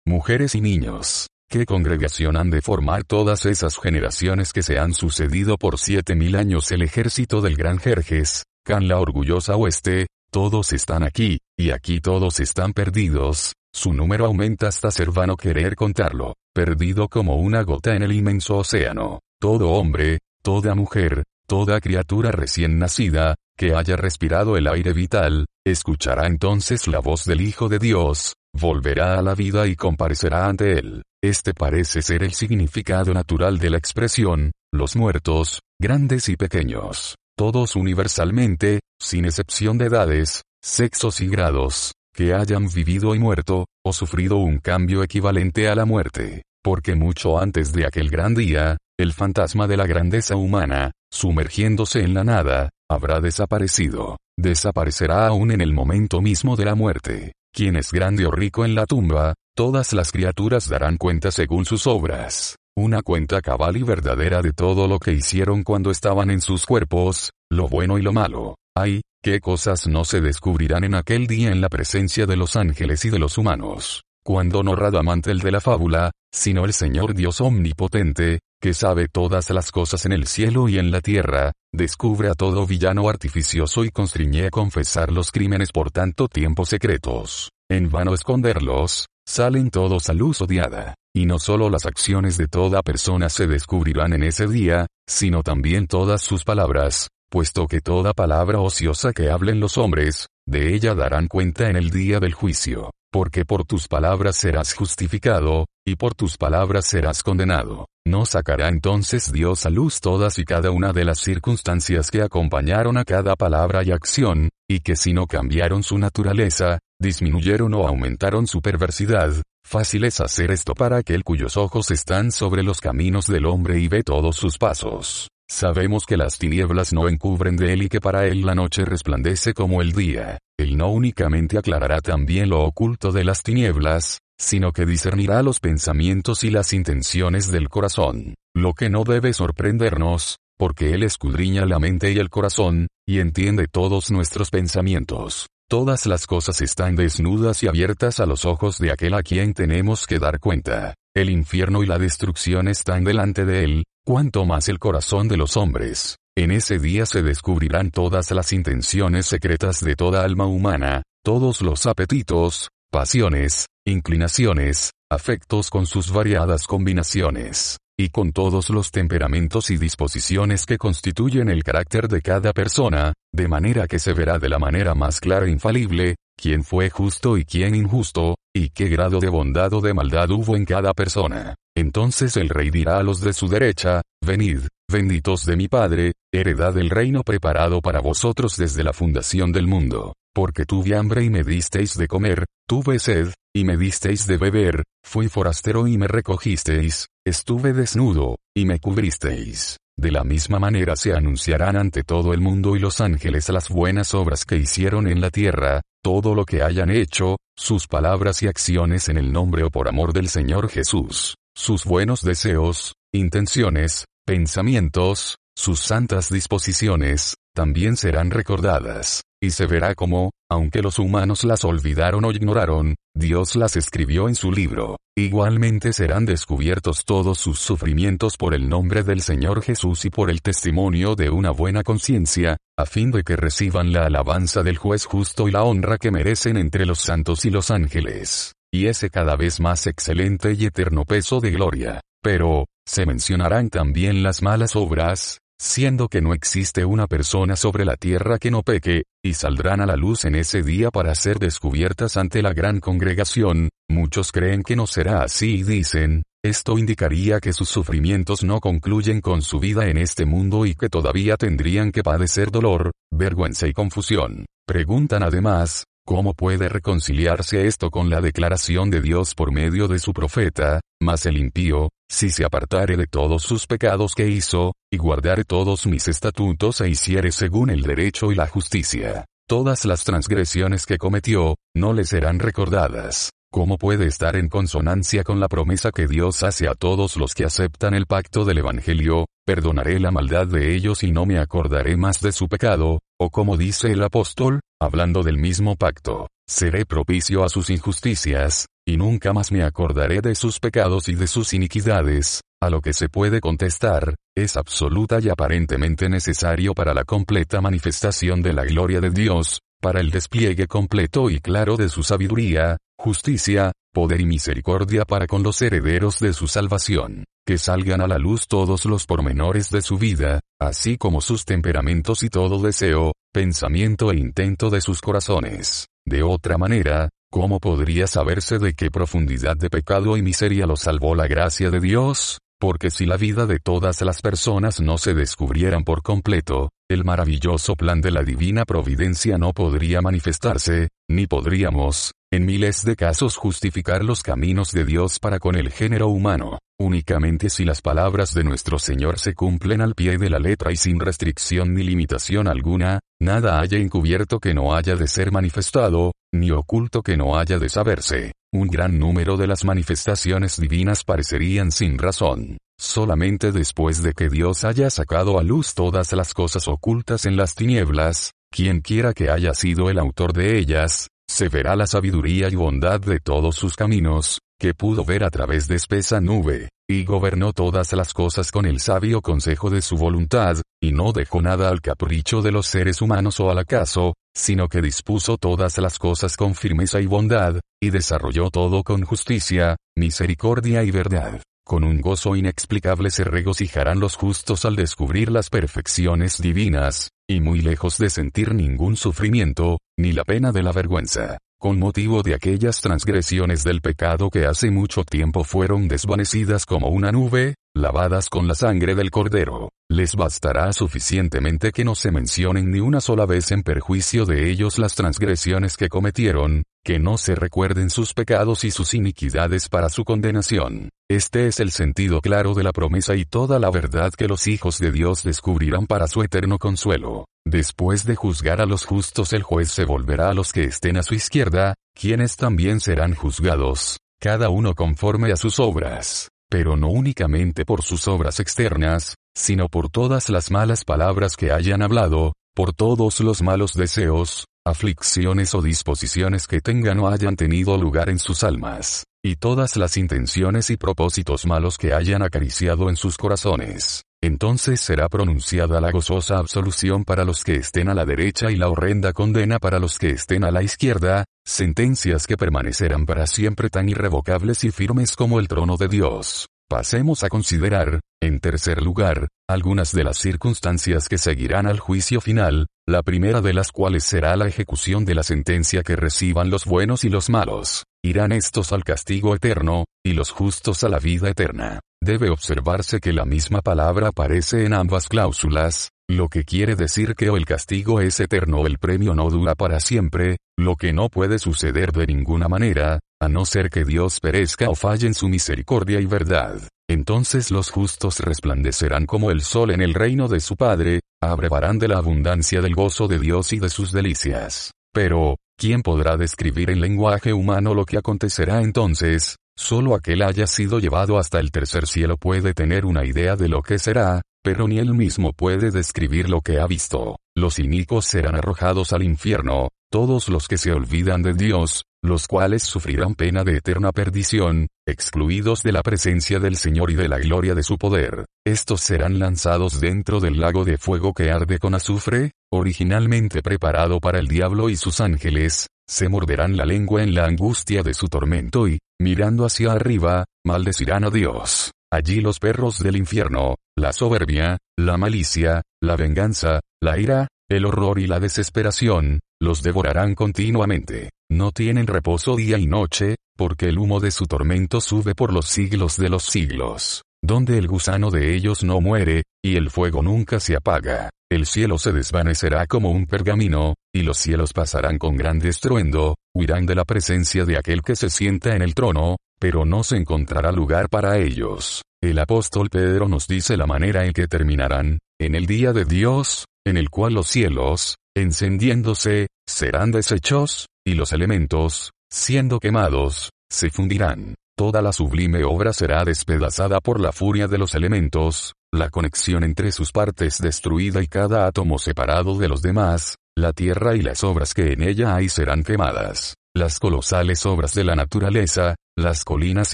mujeres 0.05 0.55
y 0.55 0.61
niños. 0.61 1.27
¿Qué 1.49 1.65
congregación 1.65 2.37
han 2.37 2.49
de 2.49 2.61
formar 2.61 3.03
todas 3.03 3.45
esas 3.45 3.77
generaciones 3.77 4.53
que 4.53 4.61
se 4.61 4.77
han 4.79 4.93
sucedido 4.93 5.57
por 5.57 5.79
siete 5.79 6.15
mil 6.15 6.35
años 6.35 6.71
el 6.71 6.81
ejército 6.81 7.41
del 7.41 7.55
gran 7.55 7.77
Jerjes, 7.77 8.43
Can 8.65 8.87
la 8.87 8.99
orgullosa 8.99 9.55
oeste, 9.55 10.07
todos 10.31 10.71
están 10.71 11.03
aquí, 11.03 11.39
y 11.57 11.71
aquí 11.71 11.99
todos 11.99 12.39
están 12.39 12.73
perdidos, 12.73 13.53
su 13.73 13.93
número 13.93 14.25
aumenta 14.25 14.67
hasta 14.67 14.91
ser 14.91 15.11
vano 15.11 15.35
querer 15.35 15.75
contarlo, 15.75 16.35
perdido 16.53 17.07
como 17.07 17.35
una 17.37 17.63
gota 17.63 17.95
en 17.95 18.03
el 18.03 18.11
inmenso 18.11 18.57
océano. 18.57 19.19
Todo 19.39 19.71
hombre, 19.71 20.19
toda 20.43 20.75
mujer, 20.75 21.23
toda 21.47 21.79
criatura 21.79 22.31
recién 22.31 22.79
nacida, 22.79 23.35
que 23.57 23.75
haya 23.75 23.95
respirado 23.95 24.57
el 24.57 24.67
aire 24.67 24.93
vital, 24.93 25.45
escuchará 25.65 26.27
entonces 26.27 26.87
la 26.87 26.99
voz 26.99 27.25
del 27.25 27.41
Hijo 27.41 27.69
de 27.69 27.79
Dios, 27.79 28.33
volverá 28.53 29.19
a 29.19 29.21
la 29.21 29.35
vida 29.35 29.67
y 29.67 29.75
comparecerá 29.75 30.47
ante 30.47 30.79
él. 30.79 31.03
Este 31.23 31.53
parece 31.53 32.01
ser 32.01 32.23
el 32.23 32.33
significado 32.33 33.13
natural 33.13 33.59
de 33.59 33.69
la 33.69 33.77
expresión, 33.77 34.51
los 34.73 34.95
muertos, 34.95 35.61
grandes 35.79 36.29
y 36.29 36.35
pequeños, 36.35 37.15
todos 37.37 37.75
universalmente, 37.75 38.79
sin 38.99 39.25
excepción 39.25 39.77
de 39.77 39.85
edades, 39.85 40.41
sexos 40.63 41.21
y 41.21 41.27
grados, 41.27 41.93
que 42.13 42.33
hayan 42.33 42.67
vivido 42.67 43.15
y 43.15 43.19
muerto, 43.19 43.65
o 43.85 43.93
sufrido 43.93 44.37
un 44.37 44.59
cambio 44.59 45.03
equivalente 45.03 45.67
a 45.67 45.75
la 45.75 45.85
muerte, 45.85 46.43
porque 46.63 46.95
mucho 46.95 47.39
antes 47.39 47.71
de 47.73 47.85
aquel 47.85 48.09
gran 48.09 48.33
día, 48.33 48.77
el 49.01 49.13
fantasma 49.13 49.67
de 49.67 49.77
la 49.77 49.87
grandeza 49.87 50.35
humana, 50.35 50.91
sumergiéndose 51.11 52.01
en 52.01 52.13
la 52.13 52.23
nada, 52.23 52.69
habrá 52.89 53.19
desaparecido, 53.19 54.17
desaparecerá 54.37 55.27
aún 55.27 55.51
en 55.51 55.61
el 55.61 55.73
momento 55.73 56.21
mismo 56.21 56.55
de 56.55 56.65
la 56.65 56.75
muerte. 56.75 57.33
Quien 57.53 57.75
es 57.75 57.91
grande 57.91 58.25
o 58.25 58.31
rico 58.31 58.63
en 58.63 58.75
la 58.75 58.85
tumba, 58.85 59.33
todas 59.55 59.93
las 59.93 60.11
criaturas 60.11 60.69
darán 60.69 60.97
cuenta 60.97 61.31
según 61.31 61.65
sus 61.65 61.85
obras, 61.87 62.55
una 62.77 63.01
cuenta 63.01 63.41
cabal 63.41 63.75
y 63.77 63.83
verdadera 63.83 64.41
de 64.41 64.53
todo 64.53 64.87
lo 64.87 64.99
que 64.99 65.11
hicieron 65.11 65.63
cuando 65.63 65.91
estaban 65.91 66.29
en 66.29 66.39
sus 66.39 66.65
cuerpos, 66.65 67.31
lo 67.51 67.67
bueno 67.67 67.97
y 67.97 68.01
lo 68.01 68.13
malo. 68.13 68.55
Ay, 68.75 69.01
qué 69.21 69.41
cosas 69.41 69.87
no 69.87 70.05
se 70.05 70.21
descubrirán 70.21 70.85
en 70.85 70.95
aquel 70.95 71.27
día 71.27 71.49
en 71.49 71.59
la 71.59 71.67
presencia 71.67 72.25
de 72.25 72.37
los 72.37 72.55
ángeles 72.55 73.03
y 73.03 73.09
de 73.09 73.19
los 73.19 73.37
humanos. 73.37 74.03
Cuando 74.23 74.63
no 74.63 74.75
Radamante 74.75 75.31
el 75.31 75.39
de 75.39 75.51
la 75.51 75.59
fábula, 75.59 76.11
sino 76.31 76.63
el 76.63 76.73
Señor 76.73 77.15
Dios 77.15 77.41
omnipotente, 77.41 78.39
que 78.61 78.75
sabe 78.75 79.07
todas 79.07 79.49
las 79.49 79.71
cosas 79.71 80.05
en 80.05 80.11
el 80.11 80.27
cielo 80.27 80.69
y 80.69 80.77
en 80.77 80.91
la 80.91 81.01
tierra, 81.01 81.51
descubre 81.73 82.29
a 82.29 82.35
todo 82.35 82.67
villano 82.67 83.09
artificioso 83.09 83.83
y 83.83 83.89
constriñe 83.89 84.45
a 84.45 84.51
confesar 84.51 85.11
los 85.11 85.31
crímenes 85.31 85.71
por 85.71 85.89
tanto 85.89 86.27
tiempo 86.27 86.65
secretos. 86.65 87.49
En 87.69 87.89
vano 87.89 88.13
esconderlos, 88.13 89.07
salen 89.27 89.71
todos 89.71 90.09
a 90.09 90.13
luz 90.13 90.41
odiada. 90.41 90.93
Y 91.13 91.25
no 91.25 91.39
solo 91.39 91.69
las 91.69 91.85
acciones 91.85 92.37
de 92.37 92.47
toda 92.47 92.83
persona 92.83 93.27
se 93.27 93.47
descubrirán 93.47 94.13
en 94.13 94.23
ese 94.23 94.47
día, 94.47 94.87
sino 95.09 95.43
también 95.43 95.87
todas 95.87 96.21
sus 96.21 96.45
palabras, 96.45 97.09
puesto 97.29 97.67
que 97.67 97.81
toda 97.81 98.13
palabra 98.13 98.59
ociosa 98.59 99.11
que 99.11 99.29
hablen 99.29 99.59
los 99.59 99.77
hombres, 99.77 100.27
de 100.47 100.73
ella 100.73 100.95
darán 100.95 101.27
cuenta 101.27 101.69
en 101.69 101.75
el 101.75 101.89
día 101.89 102.19
del 102.19 102.33
juicio, 102.33 102.91
porque 103.11 103.43
por 103.43 103.65
tus 103.65 103.87
palabras 103.87 104.37
serás 104.37 104.73
justificado, 104.73 105.65
y 105.85 105.95
por 105.95 106.13
tus 106.13 106.37
palabras 106.37 106.85
serás 106.85 107.23
condenado. 107.23 107.87
No 108.05 108.25
sacará 108.25 108.67
entonces 108.67 109.31
Dios 109.31 109.67
a 109.67 109.69
luz 109.69 109.99
todas 110.01 110.39
y 110.39 110.43
cada 110.43 110.71
una 110.71 110.91
de 110.91 111.05
las 111.05 111.19
circunstancias 111.19 112.09
que 112.09 112.23
acompañaron 112.23 112.97
a 112.97 113.03
cada 113.03 113.35
palabra 113.35 113.83
y 113.83 113.91
acción, 113.91 114.49
y 114.67 114.79
que 114.79 114.95
si 114.95 115.13
no 115.13 115.27
cambiaron 115.27 115.83
su 115.83 115.99
naturaleza, 115.99 116.79
disminuyeron 116.99 117.75
o 117.75 117.87
aumentaron 117.87 118.47
su 118.47 118.59
perversidad, 118.61 119.33
fácil 119.63 120.05
es 120.05 120.19
hacer 120.19 120.49
esto 120.49 120.73
para 120.73 120.97
aquel 120.97 121.23
cuyos 121.23 121.57
ojos 121.57 121.91
están 121.91 122.31
sobre 122.31 122.63
los 122.63 122.81
caminos 122.81 123.27
del 123.27 123.45
hombre 123.45 123.79
y 123.79 123.87
ve 123.87 124.01
todos 124.01 124.35
sus 124.35 124.57
pasos. 124.57 125.27
Sabemos 125.47 126.05
que 126.05 126.17
las 126.17 126.39
tinieblas 126.39 126.93
no 126.93 127.07
encubren 127.07 127.55
de 127.55 127.73
él 127.73 127.83
y 127.83 127.89
que 127.89 128.01
para 128.01 128.25
él 128.25 128.45
la 128.45 128.55
noche 128.55 128.83
resplandece 128.83 129.53
como 129.53 129.81
el 129.81 129.91
día. 129.91 130.39
Él 130.61 130.77
no 130.77 130.89
únicamente 130.91 131.57
aclarará 131.57 132.01
también 132.01 132.49
lo 132.49 132.63
oculto 132.63 133.11
de 133.11 133.23
las 133.23 133.43
tinieblas, 133.43 134.19
sino 134.37 134.71
que 134.71 134.85
discernirá 134.85 135.43
los 135.43 135.59
pensamientos 135.59 136.43
y 136.43 136.49
las 136.49 136.73
intenciones 136.73 137.51
del 137.51 137.69
corazón. 137.69 138.35
Lo 138.53 138.73
que 138.73 138.89
no 138.89 139.03
debe 139.03 139.33
sorprendernos, 139.33 140.37
porque 140.57 140.93
Él 140.93 141.03
escudriña 141.03 141.65
la 141.65 141.79
mente 141.79 142.11
y 142.11 142.17
el 142.17 142.29
corazón, 142.29 142.87
y 143.07 143.19
entiende 143.19 143.67
todos 143.67 144.11
nuestros 144.11 144.49
pensamientos. 144.49 145.47
Todas 145.69 146.05
las 146.05 146.27
cosas 146.27 146.61
están 146.61 146.95
desnudas 146.95 147.63
y 147.63 147.67
abiertas 147.67 148.19
a 148.19 148.25
los 148.25 148.45
ojos 148.45 148.77
de 148.77 148.91
aquel 148.91 149.13
a 149.13 149.23
quien 149.23 149.53
tenemos 149.53 150.05
que 150.05 150.19
dar 150.19 150.39
cuenta. 150.39 150.95
El 151.15 151.29
infierno 151.29 151.81
y 151.81 151.87
la 151.87 151.97
destrucción 151.97 152.67
están 152.67 153.03
delante 153.03 153.45
de 153.45 153.63
Él, 153.63 153.83
cuanto 154.05 154.45
más 154.45 154.69
el 154.69 154.79
corazón 154.79 155.27
de 155.27 155.37
los 155.37 155.57
hombres. 155.57 156.17
En 156.37 156.51
ese 156.51 156.79
día 156.79 157.05
se 157.05 157.21
descubrirán 157.23 157.91
todas 157.91 158.31
las 158.31 158.53
intenciones 158.53 159.25
secretas 159.25 159.81
de 159.81 159.95
toda 159.95 160.23
alma 160.23 160.45
humana, 160.45 161.03
todos 161.25 161.61
los 161.61 161.85
apetitos, 161.85 162.69
pasiones, 162.89 163.65
inclinaciones, 163.85 164.91
afectos 165.11 165.69
con 165.69 165.85
sus 165.85 166.09
variadas 166.13 166.67
combinaciones, 166.67 167.79
y 167.99 168.09
con 168.09 168.31
todos 168.31 168.69
los 168.69 168.91
temperamentos 168.91 169.71
y 169.71 169.77
disposiciones 169.77 170.65
que 170.65 170.77
constituyen 170.77 171.49
el 171.49 171.65
carácter 171.65 172.07
de 172.07 172.21
cada 172.21 172.53
persona, 172.53 173.11
de 173.33 173.49
manera 173.49 173.85
que 173.85 173.99
se 173.99 174.13
verá 174.13 174.39
de 174.39 174.47
la 174.47 174.57
manera 174.57 174.95
más 174.95 175.19
clara 175.19 175.47
e 175.47 175.51
infalible, 175.51 176.15
quién 176.37 176.63
fue 176.63 176.89
justo 176.89 177.37
y 177.37 177.43
quién 177.43 177.75
injusto, 177.75 178.35
y 178.55 178.69
qué 178.69 178.87
grado 178.87 179.19
de 179.19 179.27
bondad 179.27 179.73
o 179.73 179.81
de 179.81 179.93
maldad 179.93 180.31
hubo 180.31 180.55
en 180.55 180.63
cada 180.63 180.93
persona. 180.93 181.55
Entonces 181.75 182.37
el 182.37 182.47
rey 182.47 182.69
dirá 182.69 182.99
a 182.99 183.03
los 183.03 183.19
de 183.19 183.33
su 183.33 183.49
derecha, 183.49 184.01
venid, 184.25 184.61
benditos 184.89 185.45
de 185.45 185.55
mi 185.55 185.67
Padre, 185.67 186.13
heredad 186.31 186.73
del 186.73 186.89
reino 186.89 187.23
preparado 187.23 187.81
para 187.81 187.99
vosotros 187.99 188.57
desde 188.57 188.83
la 188.83 188.93
fundación 188.93 189.51
del 189.51 189.67
mundo 189.67 190.13
porque 190.33 190.65
tuve 190.65 190.95
hambre 190.95 191.23
y 191.23 191.29
me 191.29 191.43
disteis 191.43 191.97
de 191.97 192.07
comer, 192.07 192.45
tuve 192.67 192.99
sed, 192.99 193.33
y 193.53 193.65
me 193.65 193.77
disteis 193.77 194.27
de 194.27 194.37
beber, 194.37 194.83
fui 195.03 195.27
forastero 195.27 195.87
y 195.87 195.97
me 195.97 196.07
recogisteis, 196.07 197.07
estuve 197.25 197.73
desnudo, 197.73 198.37
y 198.55 198.65
me 198.65 198.79
cubristeis. 198.79 199.77
De 199.97 200.11
la 200.11 200.23
misma 200.23 200.57
manera 200.57 200.95
se 200.95 201.13
anunciarán 201.13 201.75
ante 201.75 202.03
todo 202.03 202.33
el 202.33 202.39
mundo 202.39 202.75
y 202.75 202.79
los 202.79 203.01
ángeles 203.01 203.49
las 203.49 203.69
buenas 203.69 204.13
obras 204.13 204.45
que 204.45 204.55
hicieron 204.55 205.07
en 205.07 205.19
la 205.21 205.29
tierra, 205.29 205.81
todo 206.01 206.33
lo 206.33 206.45
que 206.45 206.63
hayan 206.63 206.89
hecho, 206.89 207.37
sus 207.57 207.87
palabras 207.87 208.41
y 208.41 208.47
acciones 208.47 209.09
en 209.09 209.17
el 209.17 209.31
nombre 209.31 209.63
o 209.63 209.69
por 209.69 209.89
amor 209.89 210.13
del 210.13 210.29
Señor 210.29 210.69
Jesús, 210.69 211.35
sus 211.55 211.83
buenos 211.83 212.21
deseos, 212.21 212.93
intenciones, 213.13 214.05
pensamientos, 214.25 215.35
sus 215.61 215.79
santas 215.79 216.29
disposiciones, 216.29 217.35
también 217.55 217.95
serán 217.95 218.31
recordadas. 218.31 219.21
Y 219.43 219.51
se 219.51 219.67
verá 219.67 219.93
como, 219.93 220.31
aunque 220.49 220.81
los 220.81 220.97
humanos 220.97 221.43
las 221.43 221.63
olvidaron 221.63 222.25
o 222.25 222.31
ignoraron, 222.31 222.95
Dios 223.15 223.55
las 223.55 223.75
escribió 223.75 224.27
en 224.27 224.35
su 224.35 224.51
libro. 224.51 224.97
Igualmente 225.15 225.93
serán 225.93 226.25
descubiertos 226.25 227.05
todos 227.05 227.37
sus 227.37 227.59
sufrimientos 227.59 228.37
por 228.37 228.55
el 228.55 228.69
nombre 228.69 229.03
del 229.03 229.21
Señor 229.21 229.61
Jesús 229.61 230.05
y 230.05 230.09
por 230.09 230.31
el 230.31 230.41
testimonio 230.41 231.15
de 231.15 231.29
una 231.29 231.51
buena 231.51 231.83
conciencia, 231.83 232.57
a 232.77 232.85
fin 232.85 233.11
de 233.11 233.23
que 233.23 233.35
reciban 233.35 233.93
la 233.93 234.07
alabanza 234.07 234.63
del 234.63 234.77
juez 234.77 235.05
justo 235.05 235.47
y 235.47 235.51
la 235.51 235.63
honra 235.63 235.97
que 235.97 236.11
merecen 236.11 236.57
entre 236.57 236.87
los 236.87 236.99
santos 236.99 237.45
y 237.45 237.51
los 237.51 237.69
ángeles. 237.69 238.53
Y 238.73 238.87
ese 238.87 239.09
cada 239.11 239.35
vez 239.35 239.59
más 239.59 239.85
excelente 239.85 240.53
y 240.57 240.65
eterno 240.65 241.03
peso 241.03 241.39
de 241.39 241.51
gloria. 241.51 242.01
Pero, 242.23 242.65
se 242.85 243.05
mencionarán 243.05 243.69
también 243.69 244.23
las 244.23 244.41
malas 244.41 244.75
obras, 244.75 245.39
siendo 245.61 246.07
que 246.07 246.21
no 246.21 246.33
existe 246.33 246.85
una 246.85 247.05
persona 247.05 247.55
sobre 247.55 247.85
la 247.85 247.95
tierra 247.95 248.39
que 248.39 248.49
no 248.49 248.63
peque, 248.63 249.03
y 249.23 249.35
saldrán 249.35 249.79
a 249.79 249.85
la 249.85 249.95
luz 249.95 250.25
en 250.25 250.33
ese 250.33 250.63
día 250.63 250.89
para 250.89 251.13
ser 251.13 251.37
descubiertas 251.37 252.17
ante 252.17 252.41
la 252.41 252.51
gran 252.51 252.79
congregación, 252.79 253.69
muchos 253.87 254.31
creen 254.31 254.63
que 254.63 254.75
no 254.75 254.87
será 254.87 255.21
así 255.21 255.57
y 255.57 255.63
dicen, 255.63 256.23
esto 256.43 256.79
indicaría 256.79 257.39
que 257.39 257.53
sus 257.53 257.69
sufrimientos 257.69 258.43
no 258.43 258.59
concluyen 258.59 259.21
con 259.21 259.43
su 259.43 259.59
vida 259.59 259.87
en 259.87 259.99
este 259.99 260.25
mundo 260.25 260.65
y 260.65 260.73
que 260.73 260.89
todavía 260.89 261.37
tendrían 261.37 261.91
que 261.91 262.01
padecer 262.01 262.49
dolor, 262.49 262.91
vergüenza 263.13 263.67
y 263.67 263.73
confusión. 263.73 264.47
Preguntan 264.65 265.21
además, 265.21 265.83
¿Cómo 266.13 266.33
puede 266.33 266.67
reconciliarse 266.67 267.67
esto 267.67 267.89
con 267.89 268.09
la 268.09 268.19
declaración 268.19 268.89
de 268.89 269.01
Dios 269.01 269.33
por 269.33 269.53
medio 269.53 269.87
de 269.87 269.97
su 269.97 270.11
profeta? 270.11 270.81
Mas 271.01 271.25
el 271.25 271.37
impío, 271.37 271.87
si 272.11 272.31
se 272.31 272.43
apartare 272.43 272.97
de 272.97 273.07
todos 273.07 273.43
sus 273.43 273.65
pecados 273.65 274.13
que 274.13 274.27
hizo, 274.27 274.73
y 274.91 274.97
guardare 274.97 275.45
todos 275.45 275.87
mis 275.87 276.09
estatutos 276.09 276.81
e 276.81 276.89
hiciere 276.89 277.31
según 277.31 277.69
el 277.69 277.83
derecho 277.83 278.33
y 278.33 278.35
la 278.35 278.45
justicia, 278.45 279.23
todas 279.47 279.85
las 279.85 280.03
transgresiones 280.03 280.85
que 280.85 280.97
cometió, 280.97 281.55
no 281.73 281.93
le 281.93 282.03
serán 282.03 282.39
recordadas. 282.39 283.29
¿cómo 283.51 283.77
puede 283.77 284.07
estar 284.07 284.37
en 284.37 284.47
consonancia 284.47 285.23
con 285.23 285.41
la 285.41 285.49
promesa 285.49 285.91
que 285.91 286.07
Dios 286.07 286.41
hace 286.41 286.69
a 286.69 286.73
todos 286.73 287.17
los 287.17 287.35
que 287.35 287.43
aceptan 287.43 287.93
el 287.93 288.05
pacto 288.05 288.45
del 288.45 288.59
Evangelio? 288.59 289.27
Perdonaré 289.45 289.99
la 289.99 290.09
maldad 290.09 290.47
de 290.47 290.73
ellos 290.73 291.03
y 291.03 291.11
no 291.11 291.25
me 291.25 291.37
acordaré 291.37 291.97
más 291.97 292.21
de 292.21 292.31
su 292.31 292.47
pecado, 292.47 292.99
o 293.19 293.29
como 293.29 293.57
dice 293.57 293.91
el 293.91 294.03
apóstol, 294.03 294.61
hablando 294.81 295.21
del 295.21 295.37
mismo 295.37 295.75
pacto, 295.75 296.27
seré 296.47 296.85
propicio 296.85 297.43
a 297.43 297.49
sus 297.49 297.69
injusticias, 297.69 298.65
y 298.83 298.97
nunca 298.97 299.31
más 299.31 299.51
me 299.51 299.63
acordaré 299.63 300.21
de 300.21 300.33
sus 300.33 300.59
pecados 300.59 301.07
y 301.07 301.13
de 301.13 301.27
sus 301.27 301.53
iniquidades, 301.53 302.41
a 302.59 302.71
lo 302.71 302.81
que 302.81 302.91
se 302.91 303.07
puede 303.07 303.41
contestar, 303.41 304.15
es 304.35 304.57
absoluta 304.57 305.19
y 305.21 305.29
aparentemente 305.29 306.09
necesario 306.09 306.73
para 306.73 306.95
la 306.95 307.03
completa 307.03 307.61
manifestación 307.61 308.41
de 308.41 308.53
la 308.53 308.65
gloria 308.65 308.99
de 308.99 309.11
Dios, 309.11 309.59
para 309.79 310.01
el 310.01 310.09
despliegue 310.09 310.65
completo 310.65 311.29
y 311.29 311.39
claro 311.39 311.77
de 311.77 311.87
su 311.87 312.01
sabiduría, 312.01 312.77
justicia, 312.97 313.71
poder 313.93 314.21
y 314.21 314.25
misericordia 314.25 315.05
para 315.05 315.27
con 315.27 315.43
los 315.43 315.61
herederos 315.61 316.19
de 316.19 316.33
su 316.33 316.47
salvación, 316.47 317.25
que 317.45 317.57
salgan 317.57 318.01
a 318.01 318.07
la 318.07 318.17
luz 318.17 318.47
todos 318.47 318.85
los 318.85 319.05
pormenores 319.05 319.69
de 319.69 319.81
su 319.81 319.97
vida, 319.97 320.39
así 320.59 320.97
como 320.97 321.21
sus 321.21 321.45
temperamentos 321.45 322.23
y 322.23 322.29
todo 322.29 322.61
deseo, 322.61 323.13
pensamiento 323.33 324.11
e 324.11 324.17
intento 324.17 324.69
de 324.69 324.81
sus 324.81 325.01
corazones. 325.01 325.87
De 326.05 326.23
otra 326.23 326.57
manera, 326.57 327.09
¿cómo 327.31 327.59
podría 327.59 328.07
saberse 328.07 328.59
de 328.59 328.73
qué 328.73 328.91
profundidad 328.91 329.57
de 329.57 329.69
pecado 329.69 330.17
y 330.17 330.21
miseria 330.21 330.65
los 330.65 330.81
salvó 330.81 331.15
la 331.15 331.27
gracia 331.27 331.69
de 331.69 331.79
Dios? 331.79 332.39
Porque 332.59 332.91
si 332.91 333.05
la 333.05 333.17
vida 333.17 333.47
de 333.47 333.59
todas 333.59 334.01
las 334.01 334.21
personas 334.21 334.81
no 334.81 334.97
se 334.97 335.13
descubrieran 335.13 335.83
por 335.83 336.03
completo, 336.03 336.69
el 336.93 337.03
maravilloso 337.03 337.75
plan 337.75 338.01
de 338.01 338.11
la 338.11 338.23
divina 338.23 338.65
providencia 338.65 339.37
no 339.37 339.53
podría 339.53 340.01
manifestarse, 340.01 340.89
ni 341.09 341.27
podríamos, 341.27 342.13
en 342.31 342.45
miles 342.45 342.85
de 342.85 342.95
casos 342.95 343.35
justificar 343.35 344.03
los 344.03 344.23
caminos 344.23 344.71
de 344.71 344.85
Dios 344.85 345.19
para 345.19 345.39
con 345.39 345.55
el 345.55 345.71
género 345.71 346.07
humano, 346.07 346.59
únicamente 346.79 347.49
si 347.49 347.65
las 347.65 347.81
palabras 347.81 348.33
de 348.33 348.43
nuestro 348.43 348.79
Señor 348.79 349.19
se 349.19 349.33
cumplen 349.33 349.81
al 349.81 349.95
pie 349.95 350.17
de 350.17 350.29
la 350.29 350.39
letra 350.39 350.71
y 350.71 350.77
sin 350.77 350.99
restricción 350.99 351.73
ni 351.73 351.83
limitación 351.83 352.47
alguna, 352.47 352.99
nada 353.19 353.59
haya 353.59 353.77
encubierto 353.77 354.39
que 354.39 354.53
no 354.53 354.75
haya 354.75 354.95
de 354.95 355.07
ser 355.07 355.31
manifestado, 355.31 356.13
ni 356.33 356.51
oculto 356.51 357.01
que 357.01 357.17
no 357.17 357.37
haya 357.37 357.59
de 357.59 357.69
saberse. 357.69 358.31
Un 358.53 358.67
gran 358.67 358.97
número 358.99 359.37
de 359.37 359.47
las 359.47 359.63
manifestaciones 359.65 360.59
divinas 360.59 361.03
parecerían 361.03 361.71
sin 361.71 361.97
razón. 361.97 362.57
Solamente 362.81 363.51
después 363.51 364.01
de 364.01 364.13
que 364.13 364.27
Dios 364.27 364.63
haya 364.63 364.89
sacado 364.89 365.37
a 365.37 365.43
luz 365.43 365.75
todas 365.75 366.13
las 366.13 366.33
cosas 366.33 366.67
ocultas 366.67 367.27
en 367.27 367.37
las 367.37 367.53
tinieblas, 367.53 368.31
quien 368.51 368.81
quiera 368.81 369.13
que 369.13 369.29
haya 369.29 369.53
sido 369.53 369.91
el 369.91 369.99
autor 369.99 370.33
de 370.33 370.57
ellas, 370.57 371.09
se 371.29 371.47
verá 371.47 371.75
la 371.75 371.85
sabiduría 371.85 372.49
y 372.49 372.55
bondad 372.55 372.99
de 372.99 373.19
todos 373.19 373.55
sus 373.55 373.75
caminos, 373.75 374.39
que 374.59 374.73
pudo 374.73 375.05
ver 375.05 375.23
a 375.23 375.29
través 375.29 375.67
de 375.67 375.75
espesa 375.75 376.19
nube, 376.21 376.69
y 376.89 377.05
gobernó 377.05 377.53
todas 377.53 377.93
las 377.93 378.15
cosas 378.15 378.51
con 378.51 378.65
el 378.65 378.79
sabio 378.79 379.21
consejo 379.21 379.69
de 379.69 379.83
su 379.83 379.95
voluntad, 379.95 380.57
y 380.81 380.91
no 380.91 381.11
dejó 381.13 381.39
nada 381.39 381.69
al 381.69 381.81
capricho 381.81 382.41
de 382.41 382.51
los 382.51 382.65
seres 382.65 382.99
humanos 383.03 383.39
o 383.39 383.51
al 383.51 383.59
acaso, 383.59 384.15
sino 384.35 384.67
que 384.67 384.81
dispuso 384.81 385.37
todas 385.37 385.77
las 385.77 385.99
cosas 385.99 386.35
con 386.35 386.55
firmeza 386.55 386.99
y 386.99 387.05
bondad, 387.05 387.59
y 387.79 387.91
desarrolló 387.91 388.49
todo 388.49 388.81
con 388.81 389.03
justicia, 389.03 389.75
misericordia 389.95 390.83
y 390.83 390.89
verdad. 390.89 391.43
Con 391.71 391.85
un 391.85 392.01
gozo 392.01 392.35
inexplicable 392.35 393.09
se 393.11 393.23
regocijarán 393.23 394.01
los 394.01 394.17
justos 394.17 394.65
al 394.65 394.75
descubrir 394.75 395.31
las 395.31 395.49
perfecciones 395.49 396.41
divinas, 396.41 397.11
y 397.29 397.39
muy 397.39 397.61
lejos 397.61 397.97
de 397.97 398.09
sentir 398.09 398.53
ningún 398.53 398.97
sufrimiento, 398.97 399.77
ni 399.97 400.11
la 400.11 400.25
pena 400.25 400.51
de 400.51 400.63
la 400.63 400.73
vergüenza. 400.73 401.37
Con 401.57 401.79
motivo 401.79 402.23
de 402.23 402.33
aquellas 402.33 402.81
transgresiones 402.81 403.63
del 403.63 403.79
pecado 403.79 404.29
que 404.29 404.47
hace 404.47 404.69
mucho 404.69 405.05
tiempo 405.05 405.45
fueron 405.45 405.87
desvanecidas 405.87 406.65
como 406.65 406.89
una 406.89 407.13
nube, 407.13 407.55
lavadas 407.73 408.29
con 408.29 408.47
la 408.47 408.55
sangre 408.55 408.95
del 408.95 409.11
cordero. 409.11 409.69
Les 409.89 410.15
bastará 410.15 410.71
suficientemente 410.73 411.71
que 411.71 411.83
no 411.83 411.95
se 411.95 412.11
mencionen 412.11 412.71
ni 412.71 412.79
una 412.79 413.01
sola 413.01 413.25
vez 413.25 413.51
en 413.51 413.63
perjuicio 413.63 414.25
de 414.25 414.49
ellos 414.49 414.77
las 414.77 414.95
transgresiones 414.95 415.77
que 415.77 415.89
cometieron, 415.89 416.63
que 416.83 416.99
no 416.99 417.17
se 417.17 417.35
recuerden 417.35 417.89
sus 417.89 418.13
pecados 418.13 418.63
y 418.63 418.71
sus 418.71 418.93
iniquidades 418.93 419.69
para 419.69 419.89
su 419.89 420.03
condenación. 420.03 420.89
Este 421.09 421.47
es 421.47 421.59
el 421.59 421.71
sentido 421.71 422.21
claro 422.21 422.53
de 422.53 422.63
la 422.63 422.71
promesa 422.71 423.15
y 423.15 423.25
toda 423.25 423.59
la 423.59 423.69
verdad 423.69 424.13
que 424.13 424.27
los 424.27 424.47
hijos 424.47 424.79
de 424.79 424.91
Dios 424.91 425.23
descubrirán 425.23 425.87
para 425.87 426.07
su 426.07 426.23
eterno 426.23 426.57
consuelo. 426.57 427.25
Después 427.45 428.05
de 428.05 428.15
juzgar 428.15 428.61
a 428.61 428.65
los 428.65 428.85
justos 428.85 429.33
el 429.33 429.43
juez 429.43 429.69
se 429.71 429.85
volverá 429.85 430.29
a 430.29 430.33
los 430.33 430.53
que 430.53 430.63
estén 430.63 430.97
a 430.97 431.03
su 431.03 431.15
izquierda, 431.15 431.75
quienes 431.93 432.37
también 432.37 432.79
serán 432.79 433.15
juzgados, 433.15 433.99
cada 434.19 434.49
uno 434.49 434.75
conforme 434.75 435.31
a 435.31 435.35
sus 435.35 435.59
obras, 435.59 436.29
pero 436.51 436.75
no 436.75 436.89
únicamente 436.89 437.63
por 437.63 437.81
sus 437.81 438.09
obras 438.09 438.41
externas, 438.41 439.15
sino 439.33 439.69
por 439.69 439.89
todas 439.89 440.27
las 440.27 440.51
malas 440.51 440.83
palabras 440.83 441.37
que 441.37 441.49
hayan 441.49 441.81
hablado, 441.81 442.33
por 442.53 442.73
todos 442.73 443.21
los 443.21 443.41
malos 443.41 443.73
deseos, 443.73 444.47
aflicciones 444.65 445.55
o 445.55 445.61
disposiciones 445.61 446.47
que 446.47 446.59
tengan 446.59 446.99
o 446.99 447.07
hayan 447.07 447.37
tenido 447.37 447.77
lugar 447.77 448.09
en 448.09 448.19
sus 448.19 448.43
almas, 448.43 449.05
y 449.23 449.37
todas 449.37 449.77
las 449.77 449.95
intenciones 449.95 450.69
y 450.69 450.75
propósitos 450.75 451.45
malos 451.45 451.77
que 451.77 451.93
hayan 451.93 452.21
acariciado 452.21 452.89
en 452.89 452.97
sus 452.97 453.15
corazones. 453.15 454.03
Entonces 454.23 454.79
será 454.79 455.09
pronunciada 455.09 455.81
la 455.81 455.89
gozosa 455.89 456.37
absolución 456.37 457.05
para 457.05 457.25
los 457.25 457.43
que 457.43 457.55
estén 457.55 457.89
a 457.89 457.95
la 457.95 458.05
derecha 458.05 458.51
y 458.51 458.55
la 458.55 458.69
horrenda 458.69 459.13
condena 459.13 459.57
para 459.57 459.79
los 459.79 459.97
que 459.97 460.11
estén 460.11 460.43
a 460.43 460.51
la 460.51 460.61
izquierda, 460.61 461.25
sentencias 461.43 462.27
que 462.27 462.37
permanecerán 462.37 463.07
para 463.07 463.25
siempre 463.25 463.69
tan 463.69 463.89
irrevocables 463.89 464.63
y 464.63 464.69
firmes 464.69 465.15
como 465.15 465.39
el 465.39 465.47
trono 465.47 465.75
de 465.75 465.87
Dios. 465.87 466.47
Pasemos 466.69 467.23
a 467.23 467.29
considerar, 467.29 467.99
en 468.21 468.39
tercer 468.39 468.81
lugar, 468.81 469.27
algunas 469.49 469.91
de 469.91 470.03
las 470.03 470.19
circunstancias 470.19 471.09
que 471.09 471.17
seguirán 471.17 471.65
al 471.65 471.79
juicio 471.79 472.21
final, 472.21 472.67
la 472.87 473.01
primera 473.01 473.41
de 473.41 473.53
las 473.53 473.71
cuales 473.71 474.03
será 474.03 474.37
la 474.37 474.47
ejecución 474.47 475.03
de 475.03 475.15
la 475.15 475.23
sentencia 475.23 475.83
que 475.83 475.95
reciban 475.95 476.49
los 476.49 476.65
buenos 476.65 477.03
y 477.03 477.09
los 477.09 477.29
malos. 477.29 477.83
Irán 478.03 478.31
estos 478.31 478.71
al 478.71 478.83
castigo 478.83 479.35
eterno, 479.35 479.85
y 480.05 480.13
los 480.13 480.31
justos 480.31 480.83
a 480.83 480.89
la 480.89 480.99
vida 480.99 481.29
eterna. 481.29 481.81
Debe 482.03 482.31
observarse 482.31 482.99
que 482.99 483.13
la 483.13 483.25
misma 483.25 483.61
palabra 483.61 484.07
aparece 484.07 484.65
en 484.65 484.73
ambas 484.73 485.07
cláusulas, 485.07 485.91
lo 486.09 486.29
que 486.29 486.45
quiere 486.45 486.75
decir 486.75 487.13
que 487.13 487.29
o 487.29 487.37
el 487.37 487.45
castigo 487.45 488.01
es 488.01 488.19
eterno 488.19 488.61
o 488.61 488.67
el 488.67 488.79
premio 488.79 489.13
no 489.13 489.29
dura 489.29 489.53
para 489.53 489.79
siempre, 489.79 490.37
lo 490.57 490.77
que 490.77 490.93
no 490.93 491.09
puede 491.09 491.37
suceder 491.37 491.91
de 491.91 492.07
ninguna 492.07 492.47
manera, 492.47 493.01
a 493.21 493.29
no 493.29 493.45
ser 493.45 493.69
que 493.69 493.85
Dios 493.85 494.19
perezca 494.19 494.67
o 494.67 494.73
falle 494.73 495.05
en 495.05 495.13
su 495.13 495.29
misericordia 495.29 495.99
y 495.99 496.07
verdad. 496.07 496.59
Entonces 496.89 497.51
los 497.51 497.69
justos 497.69 498.19
resplandecerán 498.19 499.05
como 499.05 499.29
el 499.29 499.41
sol 499.41 499.69
en 499.69 499.81
el 499.81 499.93
reino 499.93 500.27
de 500.27 500.39
su 500.39 500.55
Padre, 500.55 501.01
abrevarán 501.21 501.77
de 501.77 501.87
la 501.87 501.99
abundancia 501.99 502.61
del 502.61 502.73
gozo 502.73 503.07
de 503.07 503.19
Dios 503.19 503.53
y 503.53 503.59
de 503.59 503.69
sus 503.69 503.91
delicias. 503.91 504.71
Pero, 504.91 505.37
¿quién 505.55 505.83
podrá 505.83 506.17
describir 506.17 506.71
en 506.71 506.81
lenguaje 506.81 507.31
humano 507.31 507.75
lo 507.75 507.85
que 507.85 507.99
acontecerá 507.99 508.63
entonces? 508.63 509.37
Solo 509.57 509.95
aquel 509.95 510.21
haya 510.21 510.47
sido 510.47 510.79
llevado 510.79 511.17
hasta 511.17 511.39
el 511.39 511.51
tercer 511.51 511.87
cielo 511.87 512.17
puede 512.17 512.53
tener 512.53 512.85
una 512.85 513.05
idea 513.05 513.35
de 513.35 513.49
lo 513.49 513.61
que 513.61 513.79
será, 513.79 514.21
pero 514.43 514.67
ni 514.67 514.79
él 514.79 514.93
mismo 514.93 515.33
puede 515.33 515.71
describir 515.71 516.29
lo 516.29 516.41
que 516.41 516.59
ha 516.59 516.67
visto. 516.67 517.17
Los 517.35 517.59
inicuos 517.59 518.05
serán 518.05 518.35
arrojados 518.35 518.93
al 518.93 519.03
infierno, 519.03 519.69
todos 519.91 520.29
los 520.29 520.47
que 520.47 520.57
se 520.57 520.71
olvidan 520.71 521.21
de 521.21 521.33
Dios, 521.33 521.83
los 522.03 522.27
cuales 522.27 522.63
sufrirán 522.63 523.13
pena 523.13 523.43
de 523.43 523.57
eterna 523.57 523.91
perdición, 523.91 524.67
excluidos 524.87 525.61
de 525.61 525.71
la 525.71 525.83
presencia 525.83 526.39
del 526.39 526.57
Señor 526.57 526.89
y 526.91 526.95
de 526.95 527.07
la 527.07 527.19
gloria 527.19 527.53
de 527.53 527.63
su 527.63 527.77
poder. 527.77 528.25
Estos 528.45 528.81
serán 528.81 529.19
lanzados 529.19 529.79
dentro 529.79 530.19
del 530.19 530.39
lago 530.39 530.65
de 530.65 530.77
fuego 530.77 531.13
que 531.13 531.29
arde 531.29 531.59
con 531.59 531.75
azufre, 531.75 532.31
originalmente 532.51 533.43
preparado 533.43 533.99
para 533.99 534.19
el 534.19 534.27
diablo 534.27 534.69
y 534.69 534.75
sus 534.75 534.99
ángeles, 534.99 535.67
se 535.91 536.07
morderán 536.07 536.55
la 536.55 536.63
lengua 536.63 537.03
en 537.03 537.13
la 537.13 537.25
angustia 537.25 537.83
de 537.83 537.93
su 537.93 538.07
tormento 538.07 538.65
y, 538.65 538.79
mirando 539.01 539.45
hacia 539.45 539.73
arriba, 539.73 540.23
maldecirán 540.45 541.03
a 541.03 541.09
Dios. 541.09 541.71
Allí 541.91 542.21
los 542.21 542.39
perros 542.39 542.79
del 542.79 542.95
infierno, 542.95 543.55
la 543.77 543.91
soberbia, 543.91 544.57
la 544.79 544.95
malicia, 544.95 545.63
la 545.83 545.97
venganza, 545.97 546.61
la 546.81 546.97
ira, 546.97 547.27
el 547.49 547.65
horror 547.65 547.99
y 547.99 548.07
la 548.07 548.21
desesperación, 548.21 549.19
los 549.41 549.63
devorarán 549.63 550.15
continuamente. 550.15 551.09
No 551.29 551.51
tienen 551.51 551.87
reposo 551.87 552.37
día 552.37 552.57
y 552.57 552.67
noche, 552.67 553.17
porque 553.35 553.65
el 553.65 553.77
humo 553.77 553.99
de 553.99 554.11
su 554.11 554.27
tormento 554.27 554.79
sube 554.79 555.13
por 555.13 555.33
los 555.33 555.47
siglos 555.47 555.97
de 555.97 556.07
los 556.07 556.23
siglos, 556.23 557.03
donde 557.21 557.57
el 557.57 557.67
gusano 557.67 558.11
de 558.11 558.33
ellos 558.33 558.63
no 558.63 558.79
muere, 558.79 559.23
y 559.43 559.57
el 559.57 559.69
fuego 559.69 560.01
nunca 560.01 560.39
se 560.39 560.55
apaga. 560.55 561.09
El 561.31 561.45
cielo 561.45 561.77
se 561.77 561.93
desvanecerá 561.93 562.67
como 562.67 562.91
un 562.91 563.05
pergamino, 563.05 563.75
y 563.95 564.01
los 564.01 564.17
cielos 564.17 564.51
pasarán 564.51 564.97
con 564.97 565.15
gran 565.15 565.41
estruendo, 565.47 566.15
huirán 566.35 566.65
de 566.65 566.75
la 566.75 566.83
presencia 566.83 567.45
de 567.45 567.57
aquel 567.57 567.83
que 567.83 567.95
se 567.95 568.09
sienta 568.09 568.53
en 568.53 568.61
el 568.61 568.75
trono, 568.75 569.15
pero 569.39 569.63
no 569.63 569.81
se 569.85 569.95
encontrará 569.95 570.51
lugar 570.51 570.89
para 570.89 571.19
ellos. 571.19 571.83
El 572.03 572.19
apóstol 572.19 572.69
Pedro 572.69 573.07
nos 573.07 573.29
dice 573.29 573.55
la 573.55 573.65
manera 573.65 574.05
en 574.05 574.11
que 574.11 574.27
terminarán, 574.27 574.99
en 575.21 575.35
el 575.35 575.45
día 575.45 575.71
de 575.71 575.85
Dios, 575.85 576.47
en 576.67 576.75
el 576.75 576.89
cual 576.89 577.13
los 577.13 577.27
cielos, 577.27 577.95
encendiéndose, 578.13 579.27
serán 579.47 579.91
deshechos, 579.91 580.67
y 580.85 580.95
los 580.95 581.13
elementos, 581.13 581.91
siendo 582.11 582.59
quemados, 582.59 583.29
se 583.49 583.69
fundirán. 583.69 584.35
Toda 584.57 584.81
la 584.81 584.91
sublime 584.91 585.45
obra 585.45 585.71
será 585.71 586.03
despedazada 586.03 586.81
por 586.81 586.99
la 586.99 587.13
furia 587.13 587.47
de 587.47 587.57
los 587.57 587.73
elementos, 587.73 588.51
la 588.73 588.89
conexión 588.89 589.43
entre 589.43 589.71
sus 589.71 589.91
partes 589.91 590.37
destruida 590.37 591.03
y 591.03 591.07
cada 591.07 591.45
átomo 591.45 591.77
separado 591.77 592.37
de 592.37 592.47
los 592.47 592.61
demás, 592.61 593.15
la 593.35 593.51
tierra 593.51 593.95
y 593.95 594.01
las 594.01 594.23
obras 594.23 594.53
que 594.53 594.71
en 594.71 594.81
ella 594.81 595.15
hay 595.15 595.27
serán 595.27 595.63
quemadas. 595.63 596.35
Las 596.55 596.79
colosales 596.79 597.45
obras 597.45 597.73
de 597.73 597.83
la 597.83 597.95
naturaleza, 597.95 598.75
las 598.97 599.23
colinas 599.23 599.73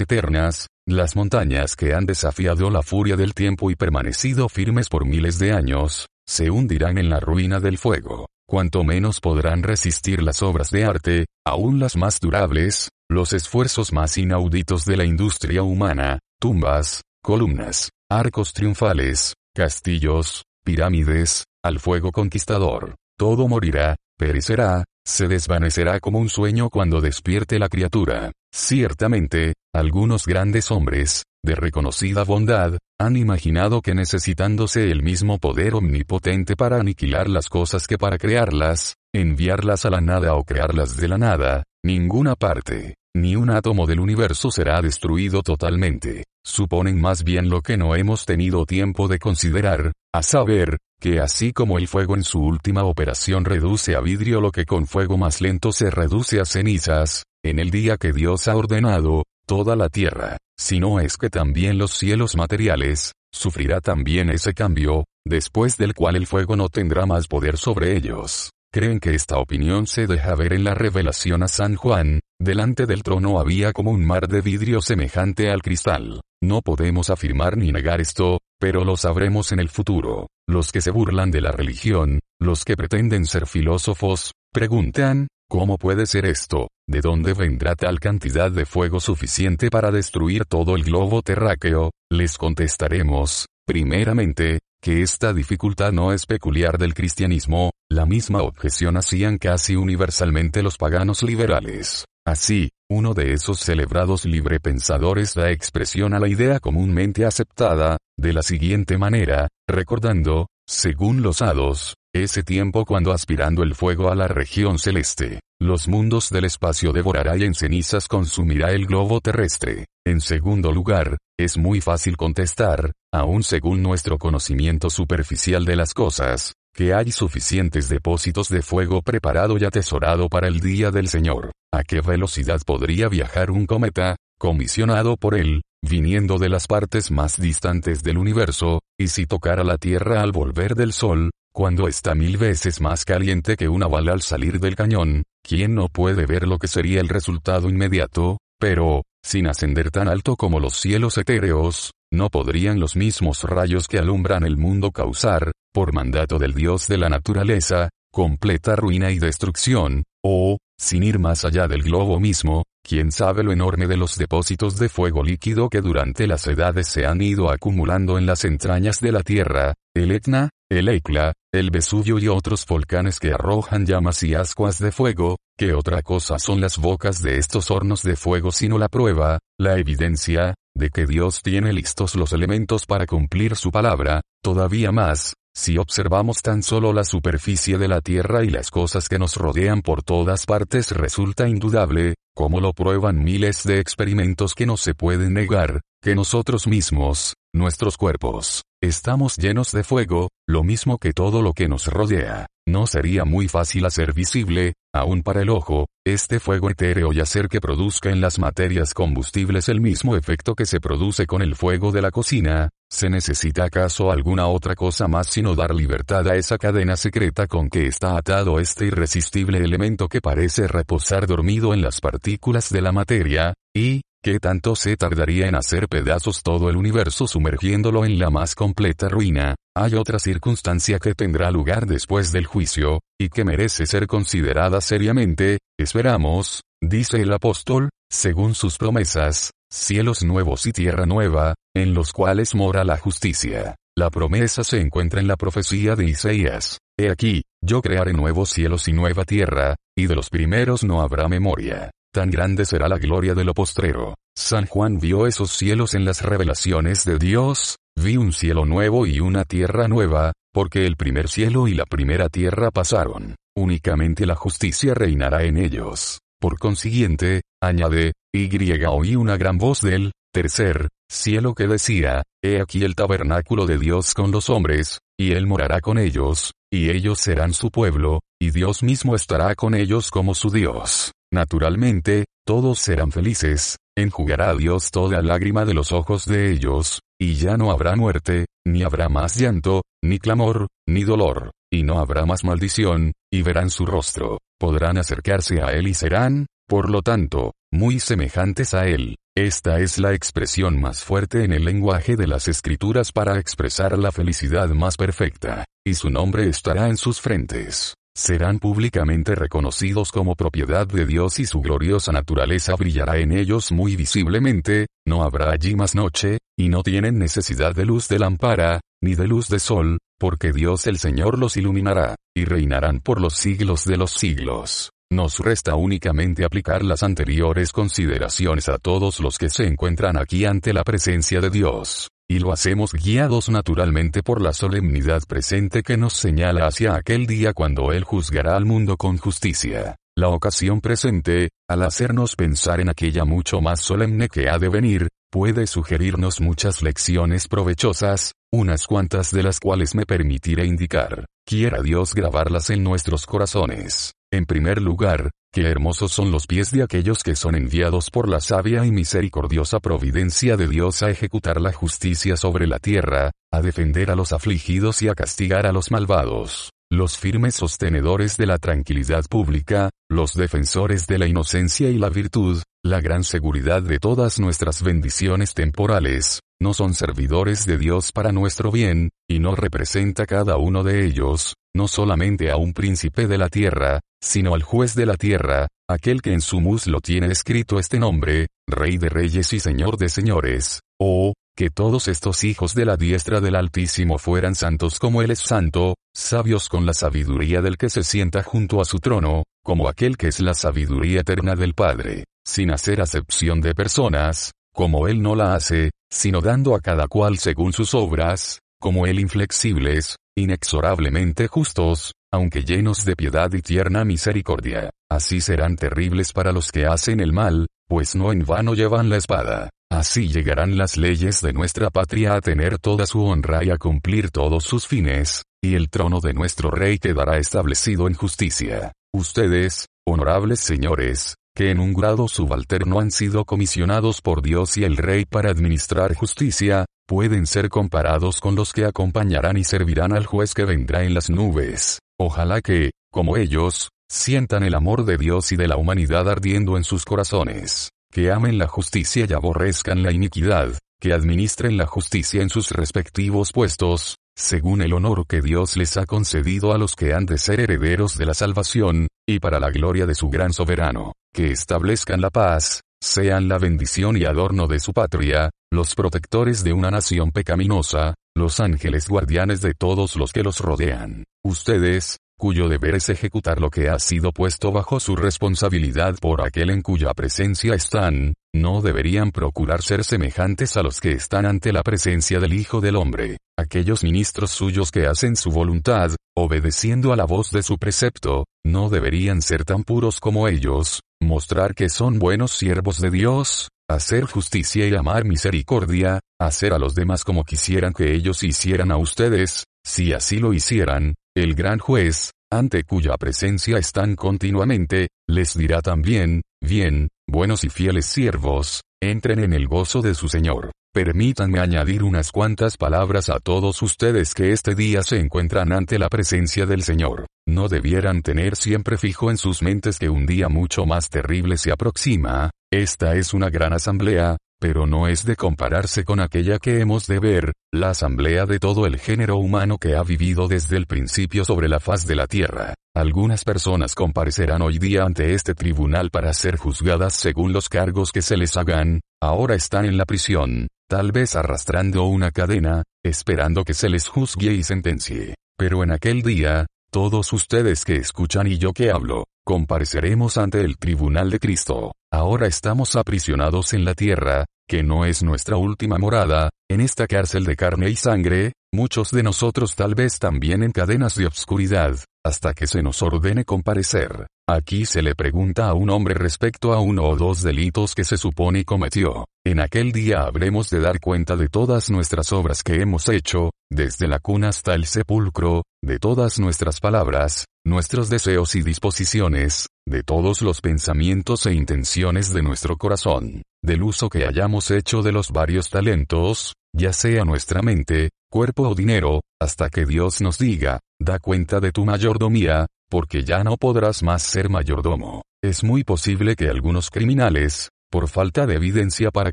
eternas, 0.00 0.68
las 0.86 1.16
montañas 1.16 1.76
que 1.76 1.94
han 1.94 2.06
desafiado 2.06 2.70
la 2.70 2.82
furia 2.82 3.16
del 3.16 3.34
tiempo 3.34 3.70
y 3.70 3.76
permanecido 3.76 4.48
firmes 4.48 4.88
por 4.88 5.04
miles 5.04 5.38
de 5.38 5.52
años, 5.52 6.06
se 6.26 6.50
hundirán 6.50 6.98
en 6.98 7.08
la 7.08 7.20
ruina 7.20 7.60
del 7.60 7.78
fuego. 7.78 8.26
Cuanto 8.48 8.82
menos 8.82 9.20
podrán 9.20 9.62
resistir 9.62 10.22
las 10.22 10.42
obras 10.42 10.70
de 10.70 10.84
arte, 10.84 11.26
aún 11.46 11.78
las 11.78 11.96
más 11.96 12.18
durables, 12.18 12.88
los 13.08 13.32
esfuerzos 13.32 13.92
más 13.92 14.16
inauditos 14.18 14.84
de 14.84 14.96
la 14.96 15.04
industria 15.04 15.62
humana, 15.62 16.18
tumbas, 16.40 17.02
columnas, 17.22 17.90
arcos 18.10 18.52
triunfales, 18.52 19.34
castillos, 19.54 20.44
pirámides, 20.64 21.44
al 21.62 21.80
fuego 21.80 22.12
conquistador. 22.12 22.96
Todo 23.18 23.48
morirá, 23.48 23.96
perecerá, 24.18 24.84
se 25.04 25.26
desvanecerá 25.26 26.00
como 26.00 26.18
un 26.18 26.28
sueño 26.28 26.70
cuando 26.70 27.00
despierte 27.00 27.58
la 27.58 27.68
criatura. 27.68 28.32
Ciertamente, 28.52 29.54
algunos 29.74 30.26
grandes 30.26 30.70
hombres, 30.70 31.24
de 31.44 31.54
reconocida 31.54 32.24
bondad, 32.24 32.78
han 33.00 33.16
imaginado 33.16 33.80
que 33.80 33.94
necesitándose 33.94 34.90
el 34.90 35.02
mismo 35.02 35.38
poder 35.38 35.74
omnipotente 35.74 36.56
para 36.56 36.78
aniquilar 36.78 37.28
las 37.28 37.48
cosas 37.48 37.86
que 37.86 37.96
para 37.96 38.18
crearlas, 38.18 38.96
enviarlas 39.14 39.86
a 39.86 39.90
la 39.90 40.00
nada 40.00 40.34
o 40.34 40.44
crearlas 40.44 40.96
de 40.96 41.08
la 41.08 41.18
nada, 41.18 41.64
ninguna 41.84 42.34
parte, 42.34 42.96
ni 43.16 43.36
un 43.36 43.50
átomo 43.50 43.86
del 43.86 44.00
universo 44.00 44.50
será 44.50 44.82
destruido 44.82 45.42
totalmente. 45.42 46.24
Suponen 46.48 46.98
más 46.98 47.24
bien 47.24 47.50
lo 47.50 47.60
que 47.60 47.76
no 47.76 47.94
hemos 47.94 48.24
tenido 48.24 48.64
tiempo 48.64 49.06
de 49.06 49.18
considerar, 49.18 49.92
a 50.14 50.22
saber, 50.22 50.78
que 50.98 51.20
así 51.20 51.52
como 51.52 51.76
el 51.76 51.88
fuego 51.88 52.16
en 52.16 52.24
su 52.24 52.40
última 52.40 52.84
operación 52.84 53.44
reduce 53.44 53.94
a 53.94 54.00
vidrio 54.00 54.40
lo 54.40 54.50
que 54.50 54.64
con 54.64 54.86
fuego 54.86 55.18
más 55.18 55.42
lento 55.42 55.72
se 55.72 55.90
reduce 55.90 56.40
a 56.40 56.46
cenizas, 56.46 57.24
en 57.44 57.58
el 57.58 57.70
día 57.70 57.98
que 57.98 58.14
Dios 58.14 58.48
ha 58.48 58.56
ordenado, 58.56 59.24
toda 59.46 59.76
la 59.76 59.90
tierra, 59.90 60.38
si 60.58 60.80
no 60.80 61.00
es 61.00 61.18
que 61.18 61.28
también 61.28 61.76
los 61.76 61.92
cielos 61.92 62.34
materiales, 62.34 63.12
sufrirá 63.30 63.82
también 63.82 64.30
ese 64.30 64.54
cambio, 64.54 65.04
después 65.26 65.76
del 65.76 65.92
cual 65.92 66.16
el 66.16 66.26
fuego 66.26 66.56
no 66.56 66.70
tendrá 66.70 67.04
más 67.04 67.28
poder 67.28 67.58
sobre 67.58 67.94
ellos. 67.94 68.52
Creen 68.72 69.00
que 69.00 69.14
esta 69.14 69.36
opinión 69.36 69.86
se 69.86 70.06
deja 70.06 70.34
ver 70.34 70.54
en 70.54 70.64
la 70.64 70.74
revelación 70.74 71.42
a 71.42 71.48
San 71.48 71.76
Juan, 71.76 72.20
delante 72.40 72.86
del 72.86 73.02
trono 73.02 73.38
había 73.38 73.74
como 73.74 73.90
un 73.90 74.02
mar 74.02 74.28
de 74.28 74.40
vidrio 74.40 74.80
semejante 74.80 75.50
al 75.50 75.60
cristal. 75.60 76.22
No 76.42 76.62
podemos 76.62 77.10
afirmar 77.10 77.56
ni 77.56 77.72
negar 77.72 78.00
esto, 78.00 78.38
pero 78.60 78.84
lo 78.84 78.96
sabremos 78.96 79.50
en 79.50 79.58
el 79.58 79.68
futuro. 79.68 80.28
Los 80.48 80.70
que 80.70 80.80
se 80.80 80.92
burlan 80.92 81.32
de 81.32 81.40
la 81.40 81.50
religión, 81.50 82.20
los 82.40 82.64
que 82.64 82.76
pretenden 82.76 83.26
ser 83.26 83.46
filósofos, 83.46 84.32
preguntan, 84.52 85.28
¿cómo 85.48 85.78
puede 85.78 86.06
ser 86.06 86.26
esto? 86.26 86.68
¿De 86.86 87.00
dónde 87.00 87.34
vendrá 87.34 87.74
tal 87.74 87.98
cantidad 87.98 88.52
de 88.52 88.66
fuego 88.66 89.00
suficiente 89.00 89.68
para 89.68 89.90
destruir 89.90 90.44
todo 90.44 90.76
el 90.76 90.84
globo 90.84 91.22
terráqueo? 91.22 91.90
Les 92.10 92.38
contestaremos, 92.38 93.46
primeramente, 93.66 94.60
que 94.80 95.02
esta 95.02 95.32
dificultad 95.32 95.92
no 95.92 96.12
es 96.12 96.24
peculiar 96.24 96.78
del 96.78 96.94
cristianismo, 96.94 97.72
la 97.90 98.06
misma 98.06 98.42
objeción 98.42 98.96
hacían 98.96 99.38
casi 99.38 99.74
universalmente 99.74 100.62
los 100.62 100.76
paganos 100.76 101.24
liberales. 101.24 102.04
Así, 102.24 102.70
uno 102.90 103.12
de 103.12 103.34
esos 103.34 103.60
celebrados 103.60 104.24
librepensadores 104.24 105.34
da 105.34 105.50
expresión 105.50 106.14
a 106.14 106.18
la 106.18 106.28
idea 106.28 106.58
comúnmente 106.58 107.26
aceptada, 107.26 107.98
de 108.18 108.32
la 108.32 108.42
siguiente 108.42 108.96
manera, 108.96 109.48
recordando, 109.68 110.46
según 110.66 111.22
los 111.22 111.42
hados, 111.42 111.94
ese 112.14 112.42
tiempo 112.42 112.86
cuando 112.86 113.12
aspirando 113.12 113.62
el 113.62 113.74
fuego 113.74 114.10
a 114.10 114.14
la 114.14 114.26
región 114.26 114.78
celeste, 114.78 115.40
los 115.60 115.86
mundos 115.86 116.30
del 116.30 116.46
espacio 116.46 116.92
devorará 116.92 117.36
y 117.36 117.44
en 117.44 117.54
cenizas 117.54 118.08
consumirá 118.08 118.70
el 118.70 118.86
globo 118.86 119.20
terrestre. 119.20 119.86
En 120.06 120.20
segundo 120.22 120.72
lugar, 120.72 121.18
es 121.38 121.58
muy 121.58 121.82
fácil 121.82 122.16
contestar, 122.16 122.92
aun 123.12 123.42
según 123.42 123.82
nuestro 123.82 124.16
conocimiento 124.18 124.88
superficial 124.88 125.66
de 125.66 125.76
las 125.76 125.92
cosas, 125.92 126.54
que 126.78 126.94
hay 126.94 127.10
suficientes 127.10 127.88
depósitos 127.88 128.48
de 128.48 128.62
fuego 128.62 129.02
preparado 129.02 129.58
y 129.58 129.64
atesorado 129.64 130.28
para 130.28 130.46
el 130.46 130.60
día 130.60 130.92
del 130.92 131.08
Señor. 131.08 131.50
¿A 131.72 131.82
qué 131.82 132.00
velocidad 132.00 132.60
podría 132.64 133.08
viajar 133.08 133.50
un 133.50 133.66
cometa, 133.66 134.14
comisionado 134.38 135.16
por 135.16 135.34
él, 135.34 135.62
viniendo 135.82 136.38
de 136.38 136.48
las 136.48 136.68
partes 136.68 137.10
más 137.10 137.36
distantes 137.36 138.04
del 138.04 138.16
universo, 138.16 138.78
y 138.96 139.08
si 139.08 139.26
tocara 139.26 139.64
la 139.64 139.76
Tierra 139.76 140.22
al 140.22 140.30
volver 140.30 140.76
del 140.76 140.92
Sol, 140.92 141.32
cuando 141.52 141.88
está 141.88 142.14
mil 142.14 142.36
veces 142.36 142.80
más 142.80 143.04
caliente 143.04 143.56
que 143.56 143.68
una 143.68 143.88
bala 143.88 144.12
al 144.12 144.22
salir 144.22 144.60
del 144.60 144.76
cañón, 144.76 145.24
¿quién 145.42 145.74
no 145.74 145.88
puede 145.88 146.26
ver 146.26 146.46
lo 146.46 146.58
que 146.58 146.68
sería 146.68 147.00
el 147.00 147.08
resultado 147.08 147.68
inmediato? 147.68 148.38
Pero, 148.60 149.02
sin 149.20 149.48
ascender 149.48 149.90
tan 149.90 150.06
alto 150.06 150.36
como 150.36 150.60
los 150.60 150.74
cielos 150.74 151.18
etéreos, 151.18 151.90
no 152.10 152.30
podrían 152.30 152.80
los 152.80 152.96
mismos 152.96 153.44
rayos 153.44 153.86
que 153.86 153.98
alumbran 153.98 154.44
el 154.44 154.56
mundo 154.56 154.92
causar, 154.92 155.52
por 155.72 155.92
mandato 155.92 156.38
del 156.38 156.54
Dios 156.54 156.88
de 156.88 156.98
la 156.98 157.08
naturaleza, 157.08 157.90
completa 158.12 158.76
ruina 158.76 159.10
y 159.10 159.18
destrucción, 159.18 160.04
o, 160.24 160.58
sin 160.78 161.02
ir 161.02 161.18
más 161.18 161.44
allá 161.44 161.68
del 161.68 161.82
globo 161.82 162.18
mismo, 162.18 162.64
quién 162.82 163.12
sabe 163.12 163.42
lo 163.42 163.52
enorme 163.52 163.86
de 163.86 163.96
los 163.96 164.16
depósitos 164.16 164.78
de 164.78 164.88
fuego 164.88 165.22
líquido 165.22 165.68
que 165.68 165.80
durante 165.80 166.26
las 166.26 166.46
edades 166.46 166.88
se 166.88 167.06
han 167.06 167.20
ido 167.20 167.50
acumulando 167.50 168.16
en 168.18 168.26
las 168.26 168.44
entrañas 168.44 169.00
de 169.00 169.12
la 169.12 169.22
Tierra, 169.22 169.74
el 169.94 170.12
Etna, 170.12 170.50
el 170.70 170.88
Eikla, 170.88 171.32
el 171.52 171.70
Vesubio 171.70 172.18
y 172.18 172.28
otros 172.28 172.66
volcanes 172.66 173.18
que 173.18 173.32
arrojan 173.32 173.86
llamas 173.86 174.22
y 174.22 174.34
ascuas 174.34 174.78
de 174.78 174.92
fuego, 174.92 175.36
¿qué 175.58 175.74
otra 175.74 176.02
cosa 176.02 176.38
son 176.38 176.60
las 176.60 176.78
bocas 176.78 177.22
de 177.22 177.38
estos 177.38 177.70
hornos 177.70 178.02
de 178.02 178.16
fuego 178.16 178.52
sino 178.52 178.78
la 178.78 178.88
prueba, 178.88 179.38
la 179.58 179.78
evidencia, 179.78 180.54
de 180.78 180.90
que 180.90 181.06
Dios 181.06 181.42
tiene 181.42 181.72
listos 181.72 182.14
los 182.14 182.32
elementos 182.32 182.86
para 182.86 183.04
cumplir 183.04 183.56
su 183.56 183.72
palabra, 183.72 184.22
todavía 184.42 184.92
más, 184.92 185.34
si 185.52 185.76
observamos 185.76 186.40
tan 186.40 186.62
solo 186.62 186.92
la 186.92 187.02
superficie 187.02 187.78
de 187.78 187.88
la 187.88 188.00
Tierra 188.00 188.44
y 188.44 188.48
las 188.48 188.70
cosas 188.70 189.08
que 189.08 189.18
nos 189.18 189.34
rodean 189.34 189.82
por 189.82 190.04
todas 190.04 190.46
partes 190.46 190.92
resulta 190.92 191.48
indudable, 191.48 192.14
como 192.32 192.60
lo 192.60 192.72
prueban 192.72 193.24
miles 193.24 193.64
de 193.64 193.80
experimentos 193.80 194.54
que 194.54 194.66
no 194.66 194.76
se 194.76 194.94
pueden 194.94 195.34
negar, 195.34 195.80
que 196.00 196.14
nosotros 196.14 196.68
mismos, 196.68 197.34
nuestros 197.52 197.96
cuerpos, 197.96 198.62
estamos 198.80 199.36
llenos 199.36 199.72
de 199.72 199.82
fuego, 199.82 200.28
lo 200.46 200.62
mismo 200.62 200.98
que 200.98 201.12
todo 201.12 201.42
lo 201.42 201.54
que 201.54 201.66
nos 201.66 201.88
rodea. 201.88 202.46
No 202.68 202.86
sería 202.86 203.24
muy 203.24 203.48
fácil 203.48 203.84
hacer 203.84 204.12
visible, 204.12 204.74
aún 204.98 205.22
para 205.22 205.42
el 205.42 205.50
ojo, 205.50 205.86
este 206.06 206.40
fuego 206.40 206.70
etéreo 206.70 207.12
y 207.12 207.20
hacer 207.20 207.48
que 207.48 207.60
produzca 207.60 208.10
en 208.10 208.20
las 208.20 208.38
materias 208.38 208.94
combustibles 208.94 209.68
el 209.68 209.80
mismo 209.80 210.16
efecto 210.16 210.54
que 210.54 210.66
se 210.66 210.80
produce 210.80 211.26
con 211.26 211.42
el 211.42 211.54
fuego 211.54 211.92
de 211.92 212.02
la 212.02 212.10
cocina, 212.10 212.70
¿se 212.90 213.10
necesita 213.10 213.64
acaso 213.64 214.10
alguna 214.10 214.46
otra 214.46 214.74
cosa 214.74 215.08
más 215.08 215.28
sino 215.28 215.54
dar 215.54 215.74
libertad 215.74 216.26
a 216.28 216.36
esa 216.36 216.58
cadena 216.58 216.96
secreta 216.96 217.46
con 217.46 217.68
que 217.68 217.86
está 217.86 218.16
atado 218.16 218.60
este 218.60 218.86
irresistible 218.86 219.58
elemento 219.58 220.08
que 220.08 220.20
parece 220.20 220.66
reposar 220.66 221.26
dormido 221.26 221.74
en 221.74 221.82
las 221.82 222.00
partículas 222.00 222.70
de 222.70 222.82
la 222.82 222.92
materia, 222.92 223.54
y, 223.74 224.02
¿Qué 224.20 224.40
tanto 224.40 224.74
se 224.74 224.96
tardaría 224.96 225.46
en 225.46 225.54
hacer 225.54 225.88
pedazos 225.88 226.42
todo 226.42 226.68
el 226.70 226.76
universo 226.76 227.28
sumergiéndolo 227.28 228.04
en 228.04 228.18
la 228.18 228.30
más 228.30 228.56
completa 228.56 229.08
ruina? 229.08 229.54
Hay 229.76 229.94
otra 229.94 230.18
circunstancia 230.18 230.98
que 230.98 231.14
tendrá 231.14 231.52
lugar 231.52 231.86
después 231.86 232.32
del 232.32 232.44
juicio, 232.44 233.00
y 233.16 233.28
que 233.28 233.44
merece 233.44 233.86
ser 233.86 234.08
considerada 234.08 234.80
seriamente, 234.80 235.58
esperamos, 235.78 236.62
dice 236.82 237.22
el 237.22 237.32
apóstol, 237.32 237.90
según 238.10 238.56
sus 238.56 238.76
promesas, 238.76 239.52
cielos 239.72 240.24
nuevos 240.24 240.66
y 240.66 240.72
tierra 240.72 241.06
nueva, 241.06 241.54
en 241.76 241.94
los 241.94 242.12
cuales 242.12 242.56
mora 242.56 242.82
la 242.82 242.96
justicia. 242.96 243.76
La 243.96 244.10
promesa 244.10 244.64
se 244.64 244.80
encuentra 244.80 245.20
en 245.20 245.28
la 245.28 245.36
profecía 245.36 245.94
de 245.94 246.06
Isaías. 246.06 246.78
He 246.98 247.08
aquí, 247.08 247.42
yo 247.64 247.82
crearé 247.82 248.14
nuevos 248.14 248.50
cielos 248.50 248.88
y 248.88 248.92
nueva 248.92 249.24
tierra, 249.24 249.76
y 249.96 250.08
de 250.08 250.16
los 250.16 250.28
primeros 250.28 250.82
no 250.82 251.02
habrá 251.02 251.28
memoria 251.28 251.92
tan 252.18 252.32
grande 252.32 252.64
será 252.64 252.88
la 252.88 252.98
gloria 252.98 253.32
de 253.32 253.44
lo 253.44 253.54
postrero. 253.54 254.16
San 254.36 254.66
Juan 254.66 254.98
vio 254.98 255.28
esos 255.28 255.52
cielos 255.52 255.94
en 255.94 256.04
las 256.04 256.22
revelaciones 256.22 257.04
de 257.04 257.16
Dios, 257.16 257.76
vi 257.96 258.16
un 258.16 258.32
cielo 258.32 258.66
nuevo 258.66 259.06
y 259.06 259.20
una 259.20 259.44
tierra 259.44 259.86
nueva, 259.86 260.32
porque 260.52 260.84
el 260.84 260.96
primer 260.96 261.28
cielo 261.28 261.68
y 261.68 261.74
la 261.74 261.84
primera 261.84 262.28
tierra 262.28 262.72
pasaron, 262.72 263.36
únicamente 263.56 264.26
la 264.26 264.34
justicia 264.34 264.94
reinará 264.94 265.44
en 265.44 265.58
ellos. 265.58 266.18
Por 266.40 266.58
consiguiente, 266.58 267.42
añade, 267.62 268.14
y 268.34 268.48
oí 268.86 269.14
una 269.14 269.36
gran 269.36 269.56
voz 269.56 269.80
del 269.80 270.10
tercer 270.34 270.88
cielo 271.08 271.54
que 271.54 271.68
decía, 271.68 272.24
He 272.42 272.60
aquí 272.60 272.82
el 272.82 272.96
tabernáculo 272.96 273.64
de 273.64 273.78
Dios 273.78 274.12
con 274.12 274.32
los 274.32 274.50
hombres, 274.50 274.98
y 275.16 275.34
él 275.34 275.46
morará 275.46 275.80
con 275.80 275.98
ellos, 275.98 276.50
y 276.68 276.90
ellos 276.90 277.20
serán 277.20 277.52
su 277.52 277.70
pueblo, 277.70 278.22
y 278.40 278.50
Dios 278.50 278.82
mismo 278.82 279.14
estará 279.14 279.54
con 279.54 279.76
ellos 279.76 280.10
como 280.10 280.34
su 280.34 280.50
Dios 280.50 281.12
Naturalmente, 281.30 282.24
todos 282.46 282.78
serán 282.78 283.12
felices, 283.12 283.76
enjugará 283.96 284.54
Dios 284.54 284.90
toda 284.90 285.20
lágrima 285.20 285.64
de 285.66 285.74
los 285.74 285.92
ojos 285.92 286.24
de 286.24 286.50
ellos, 286.50 287.00
y 287.20 287.34
ya 287.34 287.56
no 287.56 287.70
habrá 287.70 287.96
muerte, 287.96 288.46
ni 288.66 288.82
habrá 288.82 289.08
más 289.08 289.36
llanto, 289.36 289.82
ni 290.02 290.18
clamor, 290.18 290.68
ni 290.86 291.04
dolor, 291.04 291.50
y 291.70 291.82
no 291.82 291.98
habrá 291.98 292.24
más 292.24 292.44
maldición, 292.44 293.12
y 293.30 293.42
verán 293.42 293.68
su 293.68 293.84
rostro, 293.84 294.38
podrán 294.58 294.96
acercarse 294.96 295.60
a 295.60 295.72
él 295.72 295.88
y 295.88 295.94
serán, 295.94 296.46
por 296.66 296.88
lo 296.88 297.02
tanto, 297.02 297.52
muy 297.70 298.00
semejantes 298.00 298.72
a 298.72 298.86
él. 298.86 299.16
Esta 299.36 299.80
es 299.80 299.98
la 299.98 300.14
expresión 300.14 300.80
más 300.80 301.04
fuerte 301.04 301.44
en 301.44 301.52
el 301.52 301.64
lenguaje 301.64 302.16
de 302.16 302.26
las 302.26 302.48
escrituras 302.48 303.12
para 303.12 303.38
expresar 303.38 303.98
la 303.98 304.10
felicidad 304.10 304.68
más 304.70 304.96
perfecta, 304.96 305.64
y 305.86 305.94
su 305.94 306.08
nombre 306.08 306.48
estará 306.48 306.88
en 306.88 306.96
sus 306.96 307.20
frentes 307.20 307.97
serán 308.18 308.58
públicamente 308.58 309.36
reconocidos 309.36 310.10
como 310.10 310.34
propiedad 310.34 310.88
de 310.88 311.06
Dios 311.06 311.38
y 311.38 311.46
su 311.46 311.60
gloriosa 311.60 312.10
naturaleza 312.10 312.74
brillará 312.74 313.18
en 313.18 313.30
ellos 313.30 313.70
muy 313.70 313.94
visiblemente, 313.94 314.88
no 315.06 315.22
habrá 315.22 315.52
allí 315.52 315.76
más 315.76 315.94
noche, 315.94 316.38
y 316.58 316.68
no 316.68 316.82
tienen 316.82 317.16
necesidad 317.16 317.76
de 317.76 317.84
luz 317.84 318.08
de 318.08 318.18
lámpara, 318.18 318.80
ni 319.00 319.14
de 319.14 319.28
luz 319.28 319.46
de 319.48 319.60
sol, 319.60 319.98
porque 320.18 320.52
Dios 320.52 320.88
el 320.88 320.98
Señor 320.98 321.38
los 321.38 321.56
iluminará, 321.56 322.16
y 322.36 322.44
reinarán 322.44 322.98
por 323.00 323.20
los 323.20 323.34
siglos 323.34 323.84
de 323.84 323.96
los 323.96 324.10
siglos. 324.10 324.90
Nos 325.12 325.38
resta 325.38 325.76
únicamente 325.76 326.44
aplicar 326.44 326.82
las 326.82 327.04
anteriores 327.04 327.70
consideraciones 327.70 328.68
a 328.68 328.78
todos 328.78 329.20
los 329.20 329.38
que 329.38 329.48
se 329.48 329.64
encuentran 329.64 330.18
aquí 330.18 330.44
ante 330.44 330.72
la 330.72 330.82
presencia 330.82 331.40
de 331.40 331.50
Dios. 331.50 332.08
Y 332.30 332.40
lo 332.40 332.52
hacemos 332.52 332.92
guiados 332.92 333.48
naturalmente 333.48 334.22
por 334.22 334.42
la 334.42 334.52
solemnidad 334.52 335.22
presente 335.26 335.82
que 335.82 335.96
nos 335.96 336.12
señala 336.12 336.66
hacia 336.66 336.94
aquel 336.94 337.26
día 337.26 337.54
cuando 337.54 337.90
Él 337.90 338.04
juzgará 338.04 338.54
al 338.54 338.66
mundo 338.66 338.98
con 338.98 339.16
justicia. 339.16 339.96
La 340.14 340.28
ocasión 340.28 340.82
presente, 340.82 341.48
al 341.70 341.82
hacernos 341.84 342.36
pensar 342.36 342.80
en 342.80 342.90
aquella 342.90 343.24
mucho 343.24 343.62
más 343.62 343.80
solemne 343.80 344.28
que 344.28 344.50
ha 344.50 344.58
de 344.58 344.68
venir, 344.68 345.08
puede 345.30 345.66
sugerirnos 345.66 346.42
muchas 346.42 346.82
lecciones 346.82 347.48
provechosas, 347.48 348.32
unas 348.52 348.86
cuantas 348.86 349.30
de 349.30 349.42
las 349.42 349.58
cuales 349.58 349.94
me 349.94 350.04
permitiré 350.04 350.66
indicar. 350.66 351.24
Quiera 351.46 351.80
Dios 351.80 352.14
grabarlas 352.14 352.68
en 352.68 352.82
nuestros 352.82 353.24
corazones. 353.24 354.12
En 354.30 354.44
primer 354.44 354.82
lugar, 354.82 355.30
qué 355.52 355.66
hermosos 355.66 356.12
son 356.12 356.30
los 356.30 356.46
pies 356.46 356.70
de 356.70 356.82
aquellos 356.82 357.22
que 357.22 357.36
son 357.36 357.54
enviados 357.54 358.10
por 358.10 358.28
la 358.28 358.40
sabia 358.40 358.84
y 358.86 358.90
misericordiosa 358.90 359.80
providencia 359.80 360.56
de 360.56 360.68
Dios 360.68 361.02
a 361.02 361.10
ejecutar 361.10 361.60
la 361.60 361.72
justicia 361.72 362.36
sobre 362.36 362.66
la 362.66 362.78
tierra, 362.78 363.32
a 363.52 363.60
defender 363.60 364.10
a 364.10 364.16
los 364.16 364.32
afligidos 364.32 365.02
y 365.02 365.08
a 365.08 365.14
castigar 365.14 365.66
a 365.66 365.72
los 365.72 365.90
malvados. 365.90 366.70
Los 366.90 367.18
firmes 367.18 367.54
sostenedores 367.54 368.38
de 368.38 368.46
la 368.46 368.56
tranquilidad 368.56 369.24
pública, 369.28 369.90
los 370.08 370.32
defensores 370.34 371.06
de 371.06 371.18
la 371.18 371.26
inocencia 371.26 371.90
y 371.90 371.98
la 371.98 372.08
virtud, 372.08 372.62
la 372.82 373.02
gran 373.02 373.24
seguridad 373.24 373.82
de 373.82 373.98
todas 373.98 374.40
nuestras 374.40 374.82
bendiciones 374.82 375.52
temporales, 375.52 376.40
no 376.60 376.72
son 376.72 376.94
servidores 376.94 377.66
de 377.66 377.76
Dios 377.76 378.10
para 378.10 378.32
nuestro 378.32 378.72
bien, 378.72 379.10
y 379.28 379.38
no 379.38 379.54
representa 379.54 380.24
cada 380.24 380.56
uno 380.56 380.82
de 380.82 381.04
ellos, 381.04 381.54
no 381.74 381.88
solamente 381.88 382.50
a 382.50 382.56
un 382.56 382.72
príncipe 382.72 383.26
de 383.26 383.38
la 383.38 383.48
tierra, 383.48 384.00
sino 384.22 384.54
al 384.54 384.62
juez 384.62 384.94
de 384.94 385.06
la 385.06 385.16
tierra, 385.16 385.68
aquel 385.88 386.22
que 386.22 386.32
en 386.32 386.40
su 386.40 386.60
muslo 386.60 387.00
tiene 387.00 387.28
escrito 387.28 387.78
este 387.78 387.98
nombre, 387.98 388.48
Rey 388.66 388.98
de 388.98 389.08
Reyes 389.08 389.52
y 389.52 389.60
Señor 389.60 389.96
de 389.96 390.08
Señores, 390.08 390.80
o, 391.00 391.34
que 391.56 391.70
todos 391.70 392.08
estos 392.08 392.44
hijos 392.44 392.74
de 392.74 392.84
la 392.84 392.96
diestra 392.96 393.40
del 393.40 393.56
Altísimo 393.56 394.18
fueran 394.18 394.54
santos 394.54 394.98
como 394.98 395.22
Él 395.22 395.30
es 395.30 395.40
santo, 395.40 395.94
sabios 396.14 396.68
con 396.68 396.86
la 396.86 396.94
sabiduría 396.94 397.62
del 397.62 397.76
que 397.76 397.90
se 397.90 398.02
sienta 398.02 398.42
junto 398.42 398.80
a 398.80 398.84
su 398.84 398.98
trono, 398.98 399.44
como 399.64 399.88
aquel 399.88 400.16
que 400.16 400.28
es 400.28 400.40
la 400.40 400.54
sabiduría 400.54 401.20
eterna 401.20 401.54
del 401.54 401.74
Padre, 401.74 402.24
sin 402.46 402.70
hacer 402.70 403.00
acepción 403.00 403.60
de 403.60 403.74
personas, 403.74 404.52
como 404.72 405.08
Él 405.08 405.20
no 405.22 405.34
la 405.34 405.54
hace, 405.54 405.90
sino 406.10 406.40
dando 406.40 406.74
a 406.74 406.80
cada 406.80 407.08
cual 407.08 407.38
según 407.38 407.72
sus 407.72 407.94
obras, 407.94 408.60
como 408.80 409.06
Él 409.06 409.20
inflexibles, 409.20 410.16
inexorablemente 410.36 411.48
justos, 411.48 412.12
aunque 412.32 412.62
llenos 412.62 413.04
de 413.04 413.16
piedad 413.16 413.52
y 413.52 413.62
tierna 413.62 414.04
misericordia. 414.04 414.90
Así 415.10 415.40
serán 415.40 415.76
terribles 415.76 416.32
para 416.32 416.52
los 416.52 416.70
que 416.70 416.86
hacen 416.86 417.20
el 417.20 417.32
mal, 417.32 417.66
pues 417.88 418.14
no 418.14 418.32
en 418.32 418.44
vano 418.44 418.74
llevan 418.74 419.08
la 419.08 419.16
espada. 419.16 419.70
Así 419.90 420.28
llegarán 420.28 420.76
las 420.76 420.96
leyes 420.96 421.40
de 421.40 421.52
nuestra 421.52 421.90
patria 421.90 422.34
a 422.34 422.40
tener 422.40 422.78
toda 422.78 423.06
su 423.06 423.24
honra 423.24 423.64
y 423.64 423.70
a 423.70 423.78
cumplir 423.78 424.30
todos 424.30 424.64
sus 424.64 424.86
fines, 424.86 425.44
y 425.62 425.74
el 425.74 425.88
trono 425.88 426.20
de 426.20 426.34
nuestro 426.34 426.70
rey 426.70 426.98
quedará 426.98 427.38
establecido 427.38 428.06
en 428.06 428.14
justicia. 428.14 428.92
Ustedes, 429.14 429.86
honorables 430.06 430.60
señores, 430.60 431.36
que 431.58 431.70
en 431.70 431.80
un 431.80 431.94
grado 431.94 432.28
subalterno 432.28 433.00
han 433.00 433.10
sido 433.10 433.44
comisionados 433.44 434.20
por 434.20 434.42
Dios 434.42 434.76
y 434.76 434.84
el 434.84 434.96
Rey 434.96 435.24
para 435.24 435.50
administrar 435.50 436.14
justicia, 436.14 436.86
pueden 437.08 437.46
ser 437.46 437.70
comparados 437.70 438.38
con 438.38 438.54
los 438.54 438.74
que 438.74 438.84
acompañarán 438.84 439.56
y 439.56 439.64
servirán 439.64 440.12
al 440.12 440.26
juez 440.26 440.52
que 440.52 440.66
vendrá 440.66 441.04
en 441.04 441.14
las 441.14 441.30
nubes. 441.30 442.00
Ojalá 442.20 442.60
que, 442.60 442.90
como 443.10 443.38
ellos, 443.38 443.88
sientan 444.10 444.62
el 444.62 444.74
amor 444.74 445.06
de 445.06 445.16
Dios 445.16 445.50
y 445.52 445.56
de 445.56 445.68
la 445.68 445.78
humanidad 445.78 446.28
ardiendo 446.28 446.76
en 446.76 446.84
sus 446.84 447.06
corazones, 447.06 447.88
que 448.12 448.30
amen 448.30 448.58
la 448.58 448.68
justicia 448.68 449.24
y 449.26 449.32
aborrezcan 449.32 450.02
la 450.02 450.12
iniquidad, 450.12 450.78
que 451.00 451.14
administren 451.14 451.78
la 451.78 451.86
justicia 451.86 452.42
en 452.42 452.50
sus 452.50 452.72
respectivos 452.72 453.52
puestos, 453.52 454.16
según 454.36 454.82
el 454.82 454.92
honor 454.92 455.26
que 455.26 455.40
Dios 455.40 455.78
les 455.78 455.96
ha 455.96 456.04
concedido 456.04 456.74
a 456.74 456.78
los 456.78 456.94
que 456.94 457.14
han 457.14 457.24
de 457.24 457.38
ser 457.38 457.60
herederos 457.60 458.18
de 458.18 458.26
la 458.26 458.34
salvación, 458.34 459.08
y 459.26 459.38
para 459.40 459.58
la 459.60 459.70
gloria 459.70 460.04
de 460.04 460.14
su 460.14 460.28
gran 460.28 460.52
soberano, 460.52 461.14
que 461.32 461.52
establezcan 461.52 462.20
la 462.20 462.28
paz, 462.28 462.82
sean 463.02 463.48
la 463.48 463.58
bendición 463.58 464.16
y 464.16 464.24
adorno 464.24 464.66
de 464.66 464.80
su 464.80 464.92
patria, 464.92 465.50
los 465.70 465.94
protectores 465.94 466.64
de 466.64 466.72
una 466.72 466.90
nación 466.90 467.30
pecaminosa, 467.30 468.14
los 468.36 468.60
ángeles 468.60 469.08
guardianes 469.08 469.60
de 469.60 469.74
todos 469.74 470.16
los 470.16 470.32
que 470.32 470.42
los 470.42 470.60
rodean. 470.60 471.24
Ustedes, 471.44 472.18
cuyo 472.38 472.68
deber 472.68 472.94
es 472.94 473.08
ejecutar 473.08 473.60
lo 473.60 473.68
que 473.68 473.88
ha 473.88 473.98
sido 473.98 474.32
puesto 474.32 474.70
bajo 474.70 475.00
su 475.00 475.16
responsabilidad 475.16 476.16
por 476.20 476.40
aquel 476.40 476.70
en 476.70 476.82
cuya 476.82 477.12
presencia 477.12 477.74
están, 477.74 478.34
no 478.54 478.80
deberían 478.80 479.32
procurar 479.32 479.82
ser 479.82 480.04
semejantes 480.04 480.76
a 480.76 480.82
los 480.82 481.00
que 481.00 481.12
están 481.12 481.46
ante 481.46 481.72
la 481.72 481.82
presencia 481.82 482.38
del 482.38 482.52
Hijo 482.52 482.80
del 482.80 482.96
Hombre, 482.96 483.38
aquellos 483.58 484.04
ministros 484.04 484.52
suyos 484.52 484.92
que 484.92 485.06
hacen 485.06 485.34
su 485.34 485.50
voluntad, 485.50 486.12
obedeciendo 486.36 487.12
a 487.12 487.16
la 487.16 487.24
voz 487.24 487.50
de 487.50 487.62
su 487.62 487.76
precepto, 487.76 488.44
no 488.64 488.88
deberían 488.88 489.42
ser 489.42 489.64
tan 489.64 489.82
puros 489.82 490.20
como 490.20 490.46
ellos, 490.46 491.00
mostrar 491.20 491.74
que 491.74 491.88
son 491.88 492.18
buenos 492.18 492.52
siervos 492.52 493.00
de 493.00 493.10
Dios, 493.10 493.68
hacer 493.88 494.24
justicia 494.24 494.86
y 494.86 494.94
amar 494.94 495.24
misericordia, 495.24 496.20
hacer 496.40 496.72
a 496.72 496.78
los 496.78 496.94
demás 496.94 497.24
como 497.24 497.44
quisieran 497.44 497.92
que 497.92 498.12
ellos 498.14 498.42
hicieran 498.42 498.90
a 498.90 498.96
ustedes, 498.96 499.64
si 499.84 500.12
así 500.12 500.38
lo 500.38 500.52
hicieran, 500.52 501.14
el 501.36 501.54
gran 501.54 501.78
juez, 501.78 502.32
ante 502.50 502.84
cuya 502.84 503.16
presencia 503.16 503.78
están 503.78 504.16
continuamente, 504.16 505.08
les 505.28 505.56
dirá 505.56 505.82
también, 505.82 506.42
bien, 506.60 507.08
buenos 507.26 507.64
y 507.64 507.68
fieles 507.68 508.06
siervos, 508.06 508.82
entren 509.02 509.40
en 509.40 509.52
el 509.52 509.66
gozo 509.66 510.02
de 510.02 510.14
su 510.14 510.28
Señor. 510.28 510.72
Permítanme 510.98 511.60
añadir 511.60 512.02
unas 512.02 512.32
cuantas 512.32 512.76
palabras 512.76 513.28
a 513.28 513.38
todos 513.38 513.82
ustedes 513.82 514.34
que 514.34 514.50
este 514.50 514.74
día 514.74 515.04
se 515.04 515.20
encuentran 515.20 515.72
ante 515.72 515.96
la 515.96 516.08
presencia 516.08 516.66
del 516.66 516.82
Señor. 516.82 517.28
No 517.46 517.68
debieran 517.68 518.22
tener 518.22 518.56
siempre 518.56 518.98
fijo 518.98 519.30
en 519.30 519.36
sus 519.36 519.62
mentes 519.62 520.00
que 520.00 520.08
un 520.08 520.26
día 520.26 520.48
mucho 520.48 520.86
más 520.86 521.08
terrible 521.08 521.56
se 521.56 521.70
aproxima, 521.70 522.50
esta 522.72 523.14
es 523.14 523.32
una 523.32 523.48
gran 523.48 523.74
asamblea, 523.74 524.38
pero 524.60 524.88
no 524.88 525.06
es 525.06 525.24
de 525.24 525.36
compararse 525.36 526.02
con 526.02 526.18
aquella 526.18 526.58
que 526.58 526.80
hemos 526.80 527.06
de 527.06 527.20
ver, 527.20 527.52
la 527.72 527.90
asamblea 527.90 528.44
de 528.44 528.58
todo 528.58 528.84
el 528.84 528.98
género 528.98 529.36
humano 529.36 529.78
que 529.78 529.94
ha 529.94 530.02
vivido 530.02 530.48
desde 530.48 530.76
el 530.76 530.86
principio 530.86 531.44
sobre 531.44 531.68
la 531.68 531.78
faz 531.78 532.08
de 532.08 532.16
la 532.16 532.26
tierra. 532.26 532.74
Algunas 532.92 533.44
personas 533.44 533.94
comparecerán 533.94 534.62
hoy 534.62 534.78
día 534.78 535.04
ante 535.04 535.34
este 535.34 535.54
tribunal 535.54 536.10
para 536.10 536.32
ser 536.32 536.56
juzgadas 536.56 537.14
según 537.14 537.52
los 537.52 537.68
cargos 537.68 538.10
que 538.10 538.20
se 538.20 538.36
les 538.36 538.56
hagan, 538.56 539.00
ahora 539.20 539.54
están 539.54 539.84
en 539.84 539.96
la 539.96 540.04
prisión, 540.04 540.68
tal 540.88 541.12
vez 541.12 541.36
arrastrando 541.36 542.04
una 542.04 542.30
cadena, 542.30 542.82
esperando 543.04 543.64
que 543.64 543.74
se 543.74 543.88
les 543.88 544.08
juzgue 544.08 544.52
y 544.52 544.62
sentencie. 544.62 545.34
Pero 545.56 545.82
en 545.82 545.90
aquel 545.90 546.22
día, 546.22 546.66
todos 546.90 547.32
ustedes 547.32 547.84
que 547.84 547.96
escuchan 547.96 548.46
y 548.46 548.58
yo 548.58 548.72
que 548.72 548.90
hablo, 548.90 549.24
compareceremos 549.44 550.38
ante 550.38 550.60
el 550.60 550.78
tribunal 550.78 551.30
de 551.30 551.38
Cristo. 551.38 551.92
Ahora 552.12 552.46
estamos 552.46 552.96
aprisionados 552.96 553.74
en 553.74 553.84
la 553.84 553.94
tierra, 553.94 554.46
que 554.68 554.82
no 554.82 555.04
es 555.04 555.22
nuestra 555.22 555.56
última 555.56 555.98
morada, 555.98 556.50
en 556.70 556.80
esta 556.80 557.06
cárcel 557.06 557.44
de 557.44 557.56
carne 557.56 557.90
y 557.90 557.96
sangre, 557.96 558.52
muchos 558.72 559.10
de 559.10 559.22
nosotros 559.22 559.74
tal 559.74 559.94
vez 559.94 560.18
también 560.18 560.62
en 560.62 560.72
cadenas 560.72 561.14
de 561.14 561.26
obscuridad, 561.26 561.96
hasta 562.28 562.54
que 562.54 562.66
se 562.66 562.82
nos 562.82 563.02
ordene 563.02 563.44
comparecer. 563.44 564.26
Aquí 564.48 564.86
se 564.86 565.02
le 565.02 565.14
pregunta 565.14 565.68
a 565.68 565.74
un 565.74 565.90
hombre 565.90 566.14
respecto 566.14 566.72
a 566.72 566.80
uno 566.80 567.04
o 567.04 567.16
dos 567.16 567.42
delitos 567.42 567.94
que 567.94 568.04
se 568.04 568.16
supone 568.16 568.64
cometió. 568.64 569.26
En 569.44 569.60
aquel 569.60 569.92
día 569.92 570.22
habremos 570.22 570.70
de 570.70 570.80
dar 570.80 571.00
cuenta 571.00 571.36
de 571.36 571.48
todas 571.48 571.90
nuestras 571.90 572.32
obras 572.32 572.62
que 572.62 572.80
hemos 572.80 573.08
hecho, 573.08 573.50
desde 573.70 574.06
la 574.08 574.20
cuna 574.20 574.48
hasta 574.50 574.74
el 574.74 574.86
sepulcro, 574.86 575.62
de 575.82 575.98
todas 575.98 576.38
nuestras 576.38 576.80
palabras, 576.80 577.46
nuestros 577.66 578.08
deseos 578.08 578.54
y 578.54 578.62
disposiciones, 578.62 579.66
de 579.86 580.02
todos 580.02 580.42
los 580.42 580.60
pensamientos 580.60 581.46
e 581.46 581.54
intenciones 581.54 582.32
de 582.32 582.42
nuestro 582.42 582.76
corazón, 582.76 583.42
del 583.62 583.82
uso 583.82 584.08
que 584.08 584.26
hayamos 584.26 584.70
hecho 584.70 585.02
de 585.02 585.12
los 585.12 585.30
varios 585.30 585.70
talentos, 585.70 586.54
ya 586.74 586.92
sea 586.92 587.24
nuestra 587.24 587.62
mente, 587.62 588.10
cuerpo 588.30 588.68
o 588.68 588.74
dinero, 588.74 589.22
hasta 589.40 589.70
que 589.70 589.86
Dios 589.86 590.20
nos 590.20 590.38
diga, 590.38 590.80
da 591.00 591.18
cuenta 591.18 591.60
de 591.60 591.72
tu 591.72 591.84
mayordomía, 591.84 592.66
porque 592.90 593.24
ya 593.24 593.42
no 593.44 593.56
podrás 593.56 594.02
más 594.02 594.22
ser 594.22 594.48
mayordomo. 594.48 595.22
Es 595.42 595.64
muy 595.64 595.84
posible 595.84 596.36
que 596.36 596.48
algunos 596.48 596.90
criminales, 596.90 597.70
por 597.90 598.08
falta 598.08 598.46
de 598.46 598.56
evidencia 598.56 599.10
para 599.10 599.32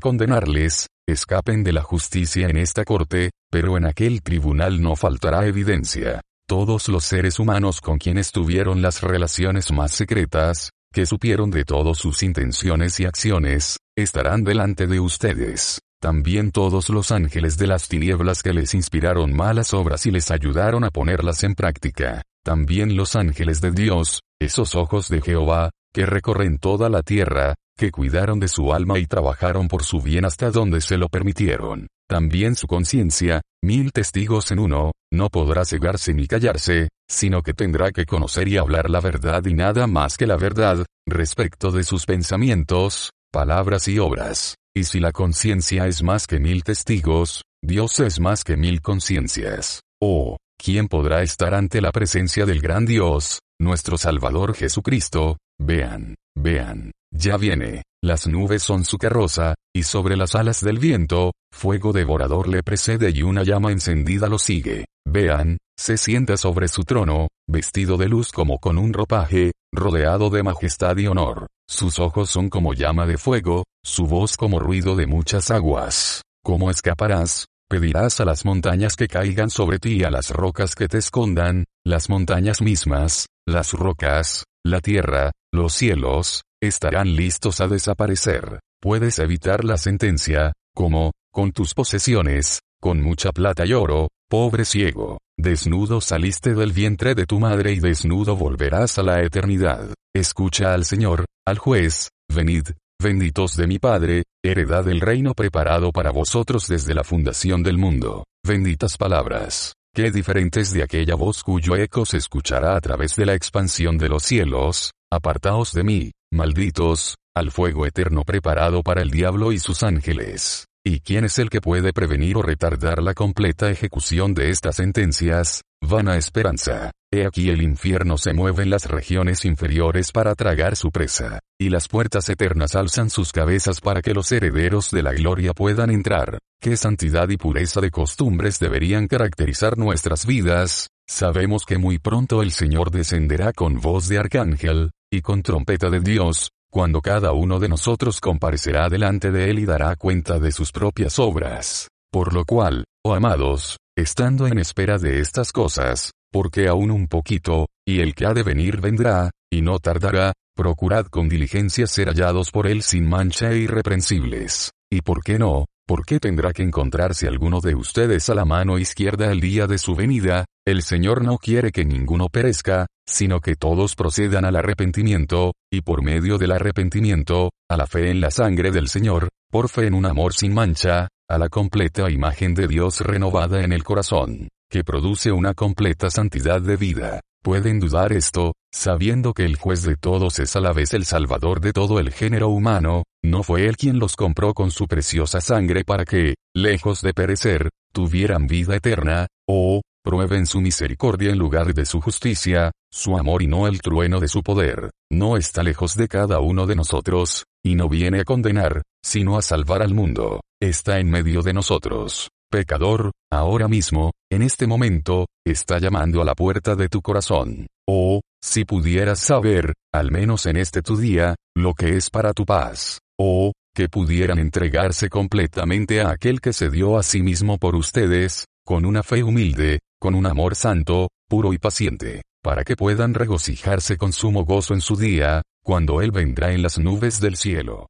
condenarles, 0.00 0.86
escapen 1.08 1.62
de 1.62 1.72
la 1.72 1.82
justicia 1.82 2.48
en 2.48 2.56
esta 2.56 2.84
corte, 2.84 3.30
pero 3.50 3.76
en 3.76 3.86
aquel 3.86 4.22
tribunal 4.22 4.80
no 4.80 4.96
faltará 4.96 5.46
evidencia. 5.46 6.20
Todos 6.48 6.88
los 6.88 7.04
seres 7.04 7.38
humanos 7.38 7.80
con 7.80 7.98
quienes 7.98 8.30
tuvieron 8.30 8.80
las 8.80 9.02
relaciones 9.02 9.72
más 9.72 9.92
secretas, 9.92 10.70
que 10.92 11.04
supieron 11.04 11.50
de 11.50 11.64
todas 11.64 11.98
sus 11.98 12.22
intenciones 12.22 12.98
y 13.00 13.04
acciones, 13.04 13.78
estarán 13.96 14.44
delante 14.44 14.86
de 14.86 15.00
ustedes. 15.00 15.80
También 16.00 16.50
todos 16.50 16.90
los 16.90 17.10
ángeles 17.10 17.56
de 17.56 17.66
las 17.66 17.88
tinieblas 17.88 18.42
que 18.42 18.52
les 18.52 18.74
inspiraron 18.74 19.34
malas 19.34 19.72
obras 19.72 20.06
y 20.06 20.10
les 20.10 20.30
ayudaron 20.30 20.84
a 20.84 20.90
ponerlas 20.90 21.42
en 21.42 21.54
práctica. 21.54 22.22
También 22.44 22.96
los 22.96 23.16
ángeles 23.16 23.60
de 23.60 23.70
Dios, 23.72 24.20
esos 24.40 24.74
ojos 24.74 25.08
de 25.08 25.22
Jehová, 25.22 25.70
que 25.92 26.06
recorren 26.06 26.58
toda 26.58 26.90
la 26.90 27.02
tierra, 27.02 27.54
que 27.76 27.90
cuidaron 27.90 28.38
de 28.38 28.48
su 28.48 28.72
alma 28.72 28.98
y 28.98 29.06
trabajaron 29.06 29.68
por 29.68 29.82
su 29.82 30.00
bien 30.00 30.24
hasta 30.24 30.50
donde 30.50 30.80
se 30.80 30.98
lo 30.98 31.08
permitieron. 31.08 31.88
También 32.08 32.54
su 32.54 32.66
conciencia, 32.66 33.42
mil 33.62 33.92
testigos 33.92 34.50
en 34.50 34.58
uno, 34.60 34.92
no 35.10 35.28
podrá 35.28 35.64
cegarse 35.64 36.14
ni 36.14 36.26
callarse, 36.26 36.88
sino 37.08 37.42
que 37.42 37.54
tendrá 37.54 37.90
que 37.90 38.04
conocer 38.04 38.48
y 38.48 38.58
hablar 38.58 38.90
la 38.90 39.00
verdad 39.00 39.44
y 39.46 39.54
nada 39.54 39.86
más 39.86 40.16
que 40.16 40.26
la 40.26 40.36
verdad, 40.36 40.84
respecto 41.06 41.72
de 41.72 41.82
sus 41.82 42.06
pensamientos, 42.06 43.10
palabras 43.32 43.88
y 43.88 43.98
obras. 43.98 44.54
Y 44.76 44.84
si 44.84 45.00
la 45.00 45.10
conciencia 45.10 45.86
es 45.86 46.02
más 46.02 46.26
que 46.26 46.38
mil 46.38 46.62
testigos, 46.62 47.44
Dios 47.64 47.98
es 48.00 48.20
más 48.20 48.44
que 48.44 48.58
mil 48.58 48.82
conciencias. 48.82 49.80
Oh, 50.02 50.36
¿quién 50.62 50.88
podrá 50.88 51.22
estar 51.22 51.54
ante 51.54 51.80
la 51.80 51.92
presencia 51.92 52.44
del 52.44 52.60
gran 52.60 52.84
Dios, 52.84 53.40
nuestro 53.58 53.96
Salvador 53.96 54.54
Jesucristo? 54.54 55.38
Vean, 55.58 56.16
vean, 56.36 56.92
ya 57.10 57.38
viene, 57.38 57.84
las 58.04 58.26
nubes 58.26 58.62
son 58.62 58.84
su 58.84 58.98
carroza, 58.98 59.54
y 59.74 59.84
sobre 59.84 60.14
las 60.14 60.34
alas 60.34 60.60
del 60.60 60.78
viento, 60.78 61.32
fuego 61.50 61.94
devorador 61.94 62.46
le 62.46 62.62
precede 62.62 63.08
y 63.14 63.22
una 63.22 63.44
llama 63.44 63.72
encendida 63.72 64.28
lo 64.28 64.38
sigue. 64.38 64.84
Vean, 65.08 65.56
se 65.78 65.96
sienta 65.96 66.36
sobre 66.36 66.68
su 66.68 66.82
trono, 66.82 67.28
vestido 67.48 67.96
de 67.96 68.10
luz 68.10 68.30
como 68.30 68.58
con 68.58 68.76
un 68.76 68.92
ropaje, 68.92 69.52
rodeado 69.72 70.28
de 70.28 70.42
majestad 70.42 70.98
y 70.98 71.06
honor. 71.06 71.46
Sus 71.66 71.98
ojos 71.98 72.30
son 72.30 72.48
como 72.48 72.74
llama 72.74 73.06
de 73.06 73.18
fuego, 73.18 73.64
su 73.86 74.06
voz 74.06 74.36
como 74.36 74.58
ruido 74.58 74.96
de 74.96 75.06
muchas 75.06 75.52
aguas. 75.52 76.22
¿Cómo 76.42 76.70
escaparás? 76.70 77.46
Pedirás 77.70 78.20
a 78.20 78.24
las 78.24 78.44
montañas 78.44 78.96
que 78.96 79.06
caigan 79.06 79.48
sobre 79.48 79.78
ti 79.78 79.98
y 80.00 80.04
a 80.04 80.10
las 80.10 80.30
rocas 80.30 80.74
que 80.74 80.88
te 80.88 80.98
escondan, 80.98 81.64
las 81.84 82.10
montañas 82.10 82.60
mismas, 82.60 83.26
las 83.46 83.72
rocas, 83.72 84.44
la 84.64 84.80
tierra, 84.80 85.30
los 85.52 85.72
cielos, 85.72 86.42
estarán 86.60 87.14
listos 87.14 87.60
a 87.60 87.68
desaparecer. 87.68 88.58
Puedes 88.80 89.20
evitar 89.20 89.64
la 89.64 89.76
sentencia, 89.76 90.52
como, 90.74 91.12
con 91.32 91.52
tus 91.52 91.72
posesiones, 91.72 92.60
con 92.80 93.00
mucha 93.00 93.30
plata 93.30 93.66
y 93.66 93.72
oro, 93.72 94.08
pobre 94.28 94.64
ciego, 94.64 95.18
desnudo 95.38 96.00
saliste 96.00 96.54
del 96.54 96.72
vientre 96.72 97.14
de 97.14 97.24
tu 97.24 97.38
madre 97.38 97.72
y 97.72 97.78
desnudo 97.78 98.34
volverás 98.36 98.98
a 98.98 99.04
la 99.04 99.22
eternidad. 99.22 99.94
Escucha 100.12 100.74
al 100.74 100.84
Señor, 100.84 101.24
al 101.46 101.58
juez, 101.58 102.10
venid, 102.28 102.64
benditos 103.06 103.56
de 103.56 103.68
mi 103.68 103.78
Padre, 103.78 104.24
heredad 104.42 104.84
del 104.84 105.00
reino 105.00 105.32
preparado 105.32 105.92
para 105.92 106.10
vosotros 106.10 106.66
desde 106.66 106.92
la 106.92 107.04
fundación 107.04 107.62
del 107.62 107.78
mundo. 107.78 108.24
Benditas 108.44 108.96
palabras. 108.96 109.74
Qué 109.94 110.10
diferentes 110.10 110.72
de 110.72 110.82
aquella 110.82 111.14
voz 111.14 111.44
cuyo 111.44 111.76
eco 111.76 112.04
se 112.04 112.16
escuchará 112.16 112.74
a 112.74 112.80
través 112.80 113.14
de 113.14 113.24
la 113.24 113.34
expansión 113.34 113.96
de 113.96 114.08
los 114.08 114.24
cielos, 114.24 114.90
apartaos 115.08 115.72
de 115.72 115.84
mí, 115.84 116.10
malditos, 116.32 117.14
al 117.32 117.52
fuego 117.52 117.86
eterno 117.86 118.24
preparado 118.24 118.82
para 118.82 119.02
el 119.02 119.10
diablo 119.10 119.52
y 119.52 119.60
sus 119.60 119.84
ángeles. 119.84 120.66
¿Y 120.84 120.98
quién 120.98 121.24
es 121.24 121.38
el 121.38 121.48
que 121.48 121.60
puede 121.60 121.92
prevenir 121.92 122.36
o 122.36 122.42
retardar 122.42 123.02
la 123.02 123.14
completa 123.14 123.70
ejecución 123.70 124.34
de 124.34 124.50
estas 124.50 124.76
sentencias? 124.76 125.62
Vana 125.80 126.16
esperanza. 126.16 126.90
He 127.12 127.24
aquí 127.24 127.50
el 127.50 127.62
infierno 127.62 128.18
se 128.18 128.32
mueve 128.32 128.64
en 128.64 128.70
las 128.70 128.86
regiones 128.86 129.44
inferiores 129.44 130.10
para 130.10 130.34
tragar 130.34 130.74
su 130.74 130.90
presa, 130.90 131.38
y 131.58 131.70
las 131.70 131.88
puertas 131.88 132.28
eternas 132.28 132.74
alzan 132.74 133.08
sus 133.08 133.32
cabezas 133.32 133.80
para 133.80 134.02
que 134.02 134.12
los 134.12 134.30
herederos 134.30 134.90
de 134.90 135.02
la 135.02 135.12
gloria 135.12 135.54
puedan 135.54 135.90
entrar. 135.90 136.38
¿Qué 136.60 136.76
santidad 136.76 137.28
y 137.30 137.36
pureza 137.36 137.80
de 137.80 137.90
costumbres 137.90 138.58
deberían 138.58 139.08
caracterizar 139.08 139.78
nuestras 139.78 140.26
vidas? 140.26 140.88
Sabemos 141.08 141.64
que 141.64 141.78
muy 141.78 141.98
pronto 141.98 142.42
el 142.42 142.52
Señor 142.52 142.90
descenderá 142.90 143.52
con 143.52 143.80
voz 143.80 144.08
de 144.08 144.18
arcángel, 144.18 144.90
y 145.10 145.22
con 145.22 145.42
trompeta 145.42 145.88
de 145.88 146.00
Dios, 146.00 146.50
cuando 146.70 147.00
cada 147.00 147.32
uno 147.32 147.58
de 147.58 147.68
nosotros 147.68 148.20
comparecerá 148.20 148.88
delante 148.88 149.30
de 149.30 149.50
Él 149.50 149.60
y 149.60 149.64
dará 149.64 149.96
cuenta 149.96 150.38
de 150.38 150.52
sus 150.52 150.72
propias 150.72 151.18
obras. 151.18 151.88
Por 152.12 152.34
lo 152.34 152.44
cual, 152.44 152.84
oh 153.04 153.14
amados, 153.14 153.78
estando 153.96 154.46
en 154.46 154.58
espera 154.58 154.98
de 154.98 155.20
estas 155.20 155.52
cosas, 155.52 156.10
porque 156.30 156.68
aún 156.68 156.90
un 156.90 157.08
poquito, 157.08 157.66
y 157.86 158.00
el 158.00 158.14
que 158.14 158.26
ha 158.26 158.34
de 158.34 158.42
venir 158.42 158.80
vendrá, 158.80 159.30
y 159.50 159.62
no 159.62 159.78
tardará, 159.78 160.32
procurad 160.56 161.06
con 161.06 161.28
diligencia 161.28 161.86
ser 161.86 162.08
hallados 162.08 162.50
por 162.50 162.66
Él 162.66 162.82
sin 162.82 163.08
mancha 163.08 163.52
e 163.52 163.58
irreprensibles. 163.58 164.72
¿Y 164.90 165.02
por 165.02 165.22
qué 165.22 165.38
no? 165.38 165.66
¿Por 165.86 166.04
qué 166.04 166.18
tendrá 166.18 166.52
que 166.52 166.64
encontrarse 166.64 167.28
alguno 167.28 167.60
de 167.60 167.76
ustedes 167.76 168.28
a 168.28 168.34
la 168.34 168.44
mano 168.44 168.78
izquierda 168.78 169.30
el 169.30 169.40
día 169.40 169.68
de 169.68 169.78
su 169.78 169.94
venida? 169.94 170.46
El 170.66 170.82
Señor 170.82 171.22
no 171.22 171.38
quiere 171.38 171.70
que 171.70 171.84
ninguno 171.84 172.28
perezca, 172.28 172.86
sino 173.06 173.40
que 173.40 173.54
todos 173.54 173.94
procedan 173.94 174.44
al 174.44 174.56
arrepentimiento, 174.56 175.52
y 175.72 175.82
por 175.82 176.02
medio 176.02 176.38
del 176.38 176.50
arrepentimiento, 176.50 177.50
a 177.70 177.76
la 177.76 177.86
fe 177.86 178.10
en 178.10 178.20
la 178.20 178.32
sangre 178.32 178.72
del 178.72 178.88
Señor, 178.88 179.28
por 179.48 179.68
fe 179.68 179.86
en 179.86 179.94
un 179.94 180.06
amor 180.06 180.32
sin 180.32 180.54
mancha, 180.54 181.06
a 181.28 181.38
la 181.38 181.48
completa 181.48 182.10
imagen 182.10 182.54
de 182.54 182.66
Dios 182.66 183.00
renovada 183.00 183.62
en 183.62 183.72
el 183.72 183.84
corazón, 183.84 184.48
que 184.68 184.82
produce 184.82 185.30
una 185.30 185.54
completa 185.54 186.10
santidad 186.10 186.60
de 186.60 186.76
vida. 186.76 187.20
Pueden 187.46 187.78
dudar 187.78 188.12
esto, 188.12 188.54
sabiendo 188.74 189.32
que 189.32 189.44
el 189.44 189.54
juez 189.54 189.84
de 189.84 189.94
todos 189.94 190.40
es 190.40 190.56
a 190.56 190.60
la 190.60 190.72
vez 190.72 190.94
el 190.94 191.04
salvador 191.04 191.60
de 191.60 191.72
todo 191.72 192.00
el 192.00 192.10
género 192.10 192.48
humano, 192.48 193.04
no 193.24 193.44
fue 193.44 193.68
él 193.68 193.76
quien 193.76 194.00
los 194.00 194.16
compró 194.16 194.52
con 194.52 194.72
su 194.72 194.88
preciosa 194.88 195.40
sangre 195.40 195.84
para 195.84 196.04
que, 196.04 196.34
lejos 196.56 197.02
de 197.02 197.14
perecer, 197.14 197.70
tuvieran 197.92 198.48
vida 198.48 198.74
eterna, 198.74 199.28
o, 199.48 199.82
prueben 200.02 200.46
su 200.46 200.60
misericordia 200.60 201.30
en 201.30 201.38
lugar 201.38 201.72
de 201.72 201.86
su 201.86 202.00
justicia, 202.00 202.72
su 202.90 203.16
amor 203.16 203.42
y 203.42 203.46
no 203.46 203.68
el 203.68 203.80
trueno 203.80 204.18
de 204.18 204.26
su 204.26 204.42
poder, 204.42 204.90
no 205.08 205.36
está 205.36 205.62
lejos 205.62 205.94
de 205.94 206.08
cada 206.08 206.40
uno 206.40 206.66
de 206.66 206.74
nosotros, 206.74 207.44
y 207.64 207.76
no 207.76 207.88
viene 207.88 208.22
a 208.22 208.24
condenar, 208.24 208.82
sino 209.04 209.38
a 209.38 209.42
salvar 209.42 209.82
al 209.82 209.94
mundo, 209.94 210.40
está 210.60 210.98
en 210.98 211.10
medio 211.10 211.42
de 211.42 211.52
nosotros. 211.52 212.28
Pecador, 212.50 213.10
ahora 213.30 213.66
mismo, 213.66 214.12
en 214.30 214.42
este 214.42 214.68
momento, 214.68 215.26
está 215.44 215.78
llamando 215.78 216.22
a 216.22 216.24
la 216.24 216.34
puerta 216.34 216.76
de 216.76 216.88
tu 216.88 217.02
corazón. 217.02 217.66
Oh, 217.88 218.20
si 218.42 218.64
pudieras 218.64 219.18
saber, 219.18 219.74
al 219.92 220.12
menos 220.12 220.46
en 220.46 220.56
este 220.56 220.80
tu 220.80 220.96
día, 220.96 221.34
lo 221.56 221.74
que 221.74 221.96
es 221.96 222.08
para 222.08 222.32
tu 222.32 222.44
paz. 222.44 223.00
Oh, 223.18 223.52
que 223.74 223.88
pudieran 223.88 224.38
entregarse 224.38 225.08
completamente 225.08 226.00
a 226.00 226.10
aquel 226.10 226.40
que 226.40 226.52
se 226.52 226.70
dio 226.70 226.98
a 226.98 227.02
sí 227.02 227.20
mismo 227.20 227.58
por 227.58 227.74
ustedes, 227.74 228.46
con 228.64 228.86
una 228.86 229.02
fe 229.02 229.24
humilde, 229.24 229.80
con 230.00 230.14
un 230.14 230.26
amor 230.26 230.54
santo, 230.54 231.08
puro 231.28 231.52
y 231.52 231.58
paciente, 231.58 232.22
para 232.42 232.62
que 232.62 232.76
puedan 232.76 233.14
regocijarse 233.14 233.96
con 233.96 234.12
sumo 234.12 234.44
gozo 234.44 234.72
en 234.72 234.80
su 234.80 234.96
día, 234.96 235.42
cuando 235.64 236.00
Él 236.00 236.12
vendrá 236.12 236.52
en 236.52 236.62
las 236.62 236.78
nubes 236.78 237.20
del 237.20 237.36
cielo. 237.36 237.88